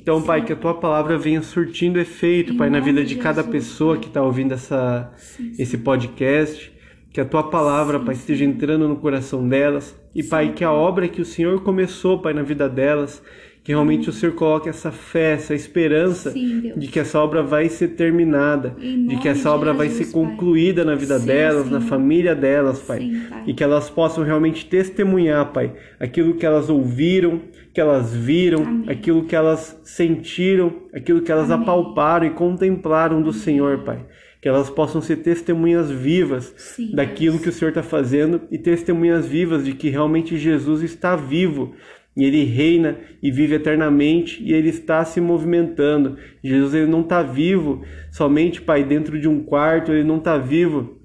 Então, 0.04 0.20
Pai, 0.20 0.44
que 0.44 0.52
a 0.52 0.56
tua 0.56 0.74
palavra 0.74 1.16
venha 1.16 1.40
surtindo 1.40 1.98
efeito, 1.98 2.54
Pai, 2.58 2.68
na 2.68 2.78
vida 2.78 3.02
de 3.02 3.16
cada 3.16 3.42
pessoa 3.42 3.96
que 3.96 4.06
está 4.06 4.22
ouvindo 4.22 4.52
essa, 4.52 5.10
esse 5.58 5.78
podcast. 5.78 6.70
Que 7.10 7.22
a 7.22 7.24
tua 7.24 7.44
palavra, 7.44 7.98
Pai, 7.98 8.12
esteja 8.14 8.44
entrando 8.44 8.86
no 8.86 8.96
coração 8.96 9.48
delas. 9.48 9.98
E, 10.14 10.22
Pai, 10.22 10.52
que 10.52 10.62
a 10.62 10.70
obra 10.70 11.08
que 11.08 11.22
o 11.22 11.24
Senhor 11.24 11.62
começou, 11.62 12.20
Pai, 12.20 12.34
na 12.34 12.42
vida 12.42 12.68
delas, 12.68 13.22
que 13.64 13.72
realmente 13.72 14.10
o 14.10 14.12
Senhor 14.12 14.34
coloque 14.34 14.68
essa 14.68 14.92
fé, 14.92 15.32
essa 15.32 15.54
esperança 15.54 16.30
Sim, 16.30 16.74
de 16.76 16.86
que 16.86 17.00
essa 17.00 17.18
obra 17.18 17.42
vai 17.42 17.70
ser 17.70 17.88
terminada, 17.88 18.76
de 18.78 19.16
que 19.16 19.26
essa 19.26 19.50
obra 19.50 19.72
vai 19.72 19.88
Jesus, 19.88 20.08
ser 20.08 20.12
Pai. 20.12 20.22
concluída 20.22 20.84
na 20.84 20.94
vida 20.94 21.18
Sim, 21.18 21.26
delas, 21.26 21.70
na 21.70 21.78
Senhor. 21.78 21.88
família 21.88 22.34
delas, 22.34 22.80
Pai. 22.80 23.10
Pai. 23.30 23.44
E 23.46 23.54
que 23.54 23.64
elas 23.64 23.88
possam 23.88 24.22
realmente 24.22 24.66
testemunhar, 24.66 25.50
Pai, 25.50 25.72
aquilo 25.98 26.34
que 26.34 26.44
elas 26.44 26.68
ouviram, 26.68 27.40
que 27.72 27.80
elas 27.80 28.14
viram, 28.14 28.62
Amém. 28.64 28.84
aquilo 28.90 29.24
que 29.24 29.34
elas 29.34 29.80
sentiram, 29.82 30.70
aquilo 30.92 31.22
que 31.22 31.32
elas 31.32 31.50
Amém. 31.50 31.62
apalparam 31.62 32.26
e 32.26 32.30
contemplaram 32.30 33.22
do 33.22 33.32
Senhor, 33.32 33.78
Pai. 33.78 34.04
Que 34.42 34.48
elas 34.48 34.68
possam 34.68 35.00
ser 35.00 35.16
testemunhas 35.16 35.90
vivas 35.90 36.52
Sim, 36.58 36.94
daquilo 36.94 37.32
Deus. 37.38 37.42
que 37.44 37.48
o 37.48 37.52
Senhor 37.52 37.70
está 37.70 37.82
fazendo 37.82 38.42
e 38.50 38.58
testemunhas 38.58 39.26
vivas 39.26 39.64
de 39.64 39.72
que 39.72 39.88
realmente 39.88 40.36
Jesus 40.36 40.82
está 40.82 41.16
vivo 41.16 41.72
e 42.16 42.24
ele 42.24 42.44
reina 42.44 42.98
e 43.22 43.30
vive 43.30 43.56
eternamente 43.56 44.42
e 44.42 44.52
ele 44.52 44.68
está 44.68 45.04
se 45.04 45.20
movimentando. 45.20 46.16
Jesus 46.42 46.74
ele 46.74 46.86
não 46.86 47.00
está 47.00 47.22
vivo 47.22 47.82
somente, 48.12 48.60
Pai, 48.60 48.84
dentro 48.84 49.20
de 49.20 49.28
um 49.28 49.42
quarto, 49.42 49.92
ele 49.92 50.04
não 50.04 50.18
está 50.18 50.38
vivo 50.38 50.98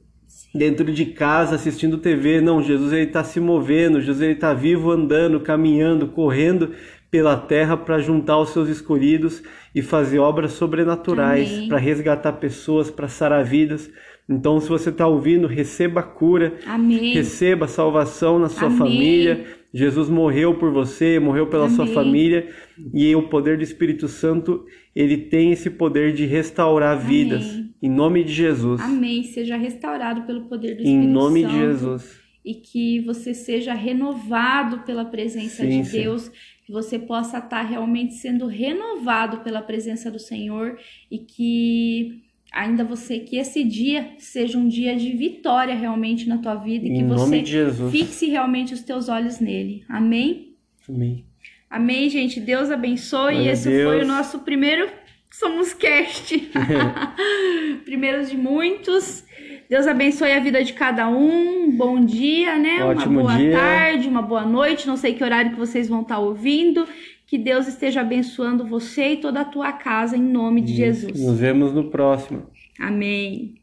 dentro 0.53 0.91
de 0.91 1.05
casa 1.05 1.55
assistindo 1.55 1.97
TV. 1.97 2.41
Não, 2.41 2.61
Jesus 2.61 2.93
ele 2.93 3.03
está 3.03 3.23
se 3.23 3.39
movendo, 3.39 4.01
Jesus 4.01 4.21
ele 4.21 4.33
está 4.33 4.53
vivo, 4.53 4.91
andando, 4.91 5.39
caminhando, 5.39 6.07
correndo 6.07 6.71
pela 7.09 7.35
terra 7.35 7.75
para 7.75 7.99
juntar 7.99 8.37
os 8.37 8.49
seus 8.49 8.69
escolhidos 8.69 9.41
e 9.73 9.81
fazer 9.81 10.19
obras 10.19 10.51
sobrenaturais 10.53 11.67
para 11.67 11.77
resgatar 11.77 12.33
pessoas, 12.33 12.91
para 12.91 13.07
sarar 13.07 13.43
vidas. 13.43 13.89
Então, 14.27 14.59
se 14.59 14.69
você 14.69 14.91
está 14.91 15.07
ouvindo, 15.07 15.47
receba 15.47 16.01
a 16.01 16.03
cura, 16.03 16.53
Amém. 16.67 17.15
receba 17.15 17.65
a 17.65 17.67
salvação 17.67 18.37
na 18.37 18.47
sua 18.47 18.67
Amém. 18.67 18.77
família. 18.77 19.58
Jesus 19.73 20.09
morreu 20.09 20.55
por 20.57 20.71
você, 20.71 21.19
morreu 21.19 21.47
pela 21.47 21.69
sua 21.69 21.83
Amém. 21.85 21.93
família 21.93 22.49
e 22.93 23.15
o 23.15 23.29
poder 23.29 23.57
do 23.57 23.63
Espírito 23.63 24.07
Santo, 24.07 24.65
ele 24.95 25.17
tem 25.17 25.51
esse 25.51 25.69
poder 25.69 26.13
de 26.13 26.25
restaurar 26.25 26.97
vidas. 26.99 27.45
Amém. 27.49 27.73
Em 27.81 27.89
nome 27.89 28.23
de 28.23 28.33
Jesus. 28.33 28.81
Amém. 28.81 29.23
Seja 29.23 29.55
restaurado 29.57 30.23
pelo 30.23 30.45
poder 30.45 30.75
do 30.75 30.81
Em 30.81 30.95
Espírito 30.95 31.11
nome 31.11 31.41
Santo. 31.41 31.53
de 31.53 31.59
Jesus. 31.59 32.19
E 32.43 32.55
que 32.55 33.01
você 33.01 33.33
seja 33.33 33.73
renovado 33.73 34.79
pela 34.79 35.05
presença 35.05 35.63
Sim, 35.63 35.81
de 35.81 35.87
sim. 35.87 36.01
Deus, 36.01 36.31
que 36.65 36.71
você 36.71 36.97
possa 36.97 37.37
estar 37.37 37.61
realmente 37.61 38.15
sendo 38.15 38.47
renovado 38.47 39.41
pela 39.41 39.61
presença 39.61 40.09
do 40.09 40.19
Senhor 40.19 40.77
e 41.11 41.19
que 41.19 42.23
ainda 42.51 42.83
você 42.83 43.19
que 43.19 43.37
esse 43.37 43.63
dia 43.63 44.11
seja 44.17 44.57
um 44.57 44.67
dia 44.67 44.95
de 44.95 45.11
vitória 45.11 45.75
realmente 45.75 46.27
na 46.27 46.37
tua 46.37 46.55
vida 46.55 46.85
e 46.85 46.89
que 46.89 46.97
Em 46.97 47.07
você 47.07 47.43
fixe 47.91 48.27
realmente 48.27 48.73
os 48.73 48.81
teus 48.81 49.09
olhos 49.09 49.39
nele. 49.39 49.83
Amém? 49.87 50.55
Amém. 50.87 51.25
Amém, 51.69 52.09
gente. 52.09 52.39
Deus 52.39 52.71
abençoe. 52.71 53.35
Glória 53.35 53.51
Esse 53.51 53.69
Deus. 53.69 53.93
foi 53.93 54.03
o 54.03 54.07
nosso 54.07 54.39
primeiro 54.39 54.89
Somos 55.29 55.73
Cast. 55.73 56.49
Primeiros 57.85 58.29
de 58.29 58.37
muitos. 58.37 59.23
Deus 59.69 59.85
abençoe 59.85 60.31
a 60.31 60.39
vida 60.39 60.63
de 60.63 60.73
cada 60.73 61.07
um. 61.07 61.65
Um 61.65 61.71
Bom 61.71 62.03
dia, 62.03 62.57
né? 62.57 62.83
Ótimo 62.83 63.19
uma 63.19 63.21
boa 63.21 63.37
dia. 63.37 63.51
tarde, 63.51 64.07
uma 64.07 64.21
boa 64.23 64.43
noite. 64.43 64.87
Não 64.87 64.97
sei 64.97 65.13
que 65.13 65.23
horário 65.23 65.51
que 65.51 65.59
vocês 65.59 65.87
vão 65.87 66.01
estar 66.01 66.17
ouvindo. 66.17 66.87
Que 67.29 67.37
Deus 67.37 67.67
esteja 67.67 68.01
abençoando 68.01 68.65
você 68.65 69.13
e 69.13 69.17
toda 69.17 69.41
a 69.41 69.45
tua 69.45 69.71
casa 69.71 70.17
em 70.17 70.21
nome 70.21 70.61
de 70.61 70.73
Jesus. 70.73 71.23
Nos 71.23 71.39
vemos 71.39 71.71
no 71.71 71.91
próximo. 71.91 72.47
Amém. 72.79 73.53